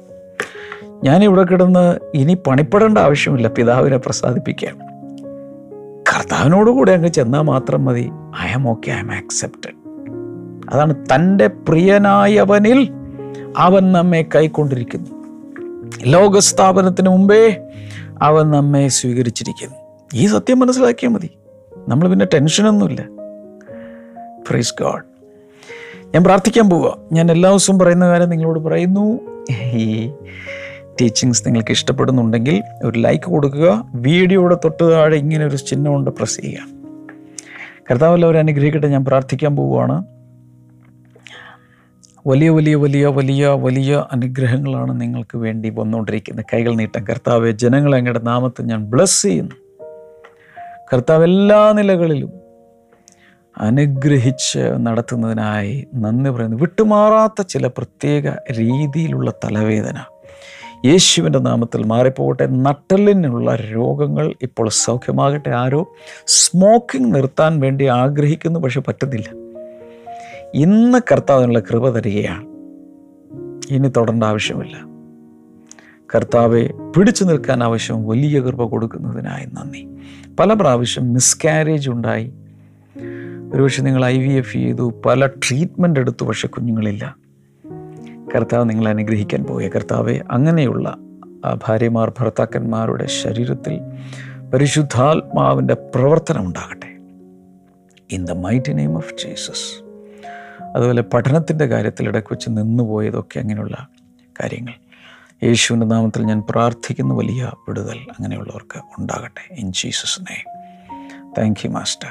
ഞാനിവിടെ 1.04 1.43
കിടന്ന് 1.43 2.00
ഇനി 2.13 2.38
പണിപ്പെടേണ്ട 2.47 2.97
ആവശ്യമില്ല 2.97 3.47
പിതാവിനെ 3.47 3.97
പ്രസാദിപ്പിക്കാൻ. 3.97 4.78
കർത്താവിനോട് 6.02 6.69
കൂടെ 6.69 6.91
അങ്ങ് 6.91 7.08
ചെന്നാൽ 7.08 7.41
മാത്രം 7.41 7.86
മതി. 7.86 8.12
I 8.41 8.52
am 8.56 8.69
okay 8.69 8.91
I 8.91 8.93
am 8.93 9.12
accepted 9.12 9.82
അതാണ് 10.74 11.06
തന്റെ 11.15 11.47
പ്രിയനായവനിൽ 11.47 12.91
അവൻ 13.58 13.91
നമ്മെ 13.91 14.26
കൈക്കൊണ്ടിരിക്കുന്നു. 14.36 15.21
ലോകസ്ഥാപനത്തിന് 16.00 17.10
മുമ്പേ 17.10 17.58
അവൻ 18.22 18.52
നമ്മെ 18.52 18.88
സ്വീകരിച്ചിരിക്കുന്നു. 18.88 19.76
ഈ 20.14 20.28
സത്യം 20.28 20.60
മനസ്സിലാക്കിയാൽ 20.60 21.12
മതി. 21.12 21.30
നമ്മൾ 21.88 22.08
പിന്നെ 22.08 22.26
ടെൻഷനൊന്നുമില്ല. 22.34 23.02
പ്രൈസ് 24.50 24.74
ഗാഡ് 24.82 25.12
ഞാൻ 26.06 26.24
പ്രാർത്ഥിക്കാൻ 26.24 26.70
പോവുക 26.70 26.98
ഞാൻ 27.14 27.32
എല്ലാ 27.32 27.50
ദിവസവും 27.50 27.80
പറയുന്ന 27.80 28.08
കാര്യം 28.08 28.30
നിങ്ങളോട് 28.30 28.60
പറയുന്നു. 28.60 29.20
ഈ 29.52 30.12
ടീച്ചിങ്സ് 31.02 31.44
നിങ്ങൾക്ക് 31.46 31.72
ഇഷ്ടപ്പെടുന്നുണ്ടെങ്കിൽ 31.72 32.64
ഒരു 32.86 33.00
ലൈക്ക് 33.00 33.24
കൊടുക്കുക. 33.24 33.92
വീഡിയോയുടെ 33.96 34.56
തൊട്ട് 34.56 34.92
താഴെ 34.92 35.18
ഇങ്ങനെ 35.18 35.46
ഒരു 35.46 35.56
ചിഹ്നം 35.56 35.70
ചിഹ്നമുണ്ട്. 35.70 36.12
പ്രസ് 36.12 36.42
ചെയ്യുക. 36.42 36.60
കർത്താവല്ലവരെ 37.92 38.40
അനുഗ്രഹിക്കട്ടെ. 38.40 38.88
ഞാൻ 38.88 39.06
പ്രാർത്ഥിക്കാൻ 39.06 39.56
പോവുകയാണ് 39.56 40.06
വലിയ 42.28 42.50
വലിയ 42.50 42.76
വലിയ 42.76 43.06
വലിയ 43.06 43.48
വലിയ 43.48 44.06
അനുഗ്രഹങ്ങളാണ് 44.12 45.02
നിങ്ങൾക്ക് 45.02 45.38
വേണ്ടി 45.38 45.70
വന്നുകൊണ്ടിരിക്കുന്നത്. 45.70 46.46
കൈകൾ 46.54 46.76
നീട്ടം 46.76 47.08
കർത്താവെ 47.08 47.52
ജനങ്ങളെ 47.52 47.98
അങ്ങയുടെ 47.98 48.20
നാമത്തിൽ 48.20 48.64
ഞാൻ 48.64 48.86
ബ്ലസ് 48.86 49.22
ചെയ്യുന്നു. 49.22 49.56
കർത്താവ് 50.94 51.24
എല്ലാ 51.24 51.72
നിലകളിലും 51.72 52.32
അനുഗ്രഹിച്ച് 53.58 54.60
നടത്തുന്നതിനായി 54.78 55.88
നന്ദി 55.96 56.30
പറയുന്നു. 56.30 56.58
വിട്ടുമാറാത്ത 56.58 57.42
ചില 57.42 57.68
പ്രത്യേക 57.68 58.30
രീതിയിലുള്ള 58.30 59.32
തലവേദന. 59.32 59.98
യേശുവിന്റെ 60.86 61.40
നാമത്തിൽ 61.40 61.84
മാറിപ്പോകട്ടെ. 61.84 62.46
നട്ടലിനുള്ള 62.46 63.56
രോഗങ്ങൾ 63.56 64.34
ഇപ്പോൾ 64.42 64.70
സൗഖ്യമാകട്ടെ. 64.70 65.50
ആരോ 65.50 65.96
സ്മോക്കിംഗ് 66.28 67.16
നിർത്താൻ 67.16 67.60
വേണ്ടി 67.60 67.86
ആഗ്രഹിക്കുന്നു 67.86 68.60
പക്ഷെ 68.60 68.82
പറ്റുന്നില്ല. 68.82 69.41
ഇന്ന് 70.56 70.98
കർത്താവിനുള്ള 71.12 71.60
കൃപ 71.60 71.90
തരികയാണ്. 71.90 72.46
ഇനി 73.74 73.88
തുടരേണ്ട 73.88 74.24
ആവശ്യമില്ല. 74.24 74.78
കർത്താവെ 76.16 76.70
പിടിച്ചു 76.98 77.24
നിൽക്കാൻ 77.24 77.64
ആവശ്യം 77.64 78.08
വലിയ 78.08 78.40
കൃപ 78.40 78.64
കൊടുക്കുന്നതിനായി 78.64 79.46
നന്ദി. 79.46 79.88
പല 80.40 80.54
പ്രാവശ്യം 80.54 81.14
മിസ്കാരേജ് 81.14 81.90
ഉണ്ടായി. 81.90 82.32
ഒരുപക്ഷെ 83.54 83.82
നിങ്ങൾ 83.82 84.06
ഐ 84.06 84.18
വി 84.20 84.34
എഫ് 84.34 84.54
ചെയ്തു 84.54 85.02
പല 85.06 85.26
ട്രീറ്റ്മെന്റ് 85.26 86.00
എടുത്തു 86.00 86.26
പക്ഷെ 86.26 86.48
കുഞ്ഞുങ്ങളില്ല. 86.48 87.16
കർത്താവ് 88.36 88.70
നിങ്ങൾ 88.70 88.90
അനുഗ്രഹിക്കാൻ 88.90 89.44
പോയ 89.44 89.68
കർത്താവെ 89.68 90.20
അങ്ങനെയുള്ള 90.32 90.98
ഭാര്യമാർ 91.68 92.14
ഭർത്താക്കന്മാരുടെ 92.20 93.06
ശരീരത്തിൽ 93.06 93.80
പരിശുദ്ധാത്മാവിന്റെ 94.54 95.74
പ്രവർത്തനം 95.74 96.46
ഉണ്ടാകട്ടെ. 96.46 96.98
In 98.12 98.26
the 98.26 98.32
mighty 98.32 98.74
name 98.74 98.96
of 98.96 99.14
Jesus 99.14 99.81
അതുപോലെ 100.76 101.02
പഠനത്തിന്റെ 101.02 101.66
കാര്യത്തിൽ 101.66 102.08
ഇടയ്ക്ക് 102.08 102.34
വെച്ച് 102.34 102.50
നിന്നുപോയതൊക്കെ 102.50 103.40
അങ്ങനെയുള്ള 103.40 103.88
കാര്യങ്ങൾ. 104.42 104.74
യേശുവിന്റെ 105.44 105.88
നാമത്തിൽ 105.88 106.24
ഞാൻ 106.24 106.44
പ്രാർത്ഥിക്കുന്ന 106.50 107.14
വലിയ 107.14 107.52
വിടുതൽ 107.68 107.98
അങ്ങനെയുള്ളവർക്ക് 107.98 108.80
ഉണ്ടാകട്ടെ. 109.00 109.54
In 109.54 109.72
Jesus 109.72 110.22
name 110.22 110.62
thank 111.38 111.60
you 111.66 111.70
master 111.70 112.10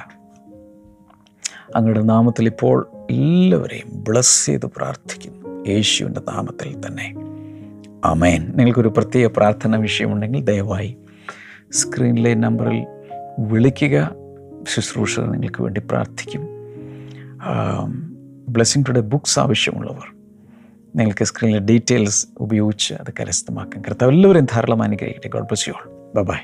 അങ്ങയുടെ 1.77 2.01
നാമത്തിൽ 2.01 2.47
ഇപ്പോൾ 2.47 2.89
എല്ലാവരെയും 3.11 4.05
ബ്ലസ് 4.05 4.47
ചെയ്ത് 4.47 4.67
പ്രാർത്ഥിക്കുന്നു. 4.67 5.65
യേശുവിന്റെ 5.69 6.21
നാമത്തിൽ 6.21 6.87
തന്നെ. 6.87 7.15
അമേൻ 8.05 8.53
നിങ്ങൾക്കൊരു 8.57 8.89
പ്രത്യേക 8.89 9.31
പ്രാർത്ഥന 9.37 9.77
വിഷയമുണ്ടെങ്കിൽ 9.77 10.45
ദയവായി 10.45 10.97
സ്ക്രീനിലെ 11.73 12.35
നമ്പറിൽ 12.35 12.87
വിളിക്കുക. 13.39 14.11
ശുശ്രൂഷ 14.69 15.21
നിങ്ങൾക്ക് 15.21 15.63
വേണ്ടി 15.63 15.81
പ്രാർത്ഥിക്കും. 15.81 16.49
ബ്ലെസ്സിങ് 18.53 18.85
ടുഡേ 18.89 19.01
ബുക്സ് 19.01 19.41
ആവശ്യമുള്ളവർ 19.41 20.15
നിങ്ങൾക്ക് 20.97 21.25
സ്ക്രീനിലെ 21.25 21.61
ഡീറ്റെയിൽസ് 21.61 22.27
ഉപയോഗിച്ച് 22.39 22.95
അത് 22.95 23.13
കരസ്ഥമാക്കാം. 23.21 23.83
കർത്താവ് 23.83 24.13
എല്ലാവരെയും 24.13 24.47
ധാരാളം 24.53 24.83
അനുഗ്രഹിക്കട്ടെ. 24.83 25.29
God 25.29 25.45
bless 25.45 25.69
you 25.69 25.75
all 26.19 26.23
bye 26.23 26.37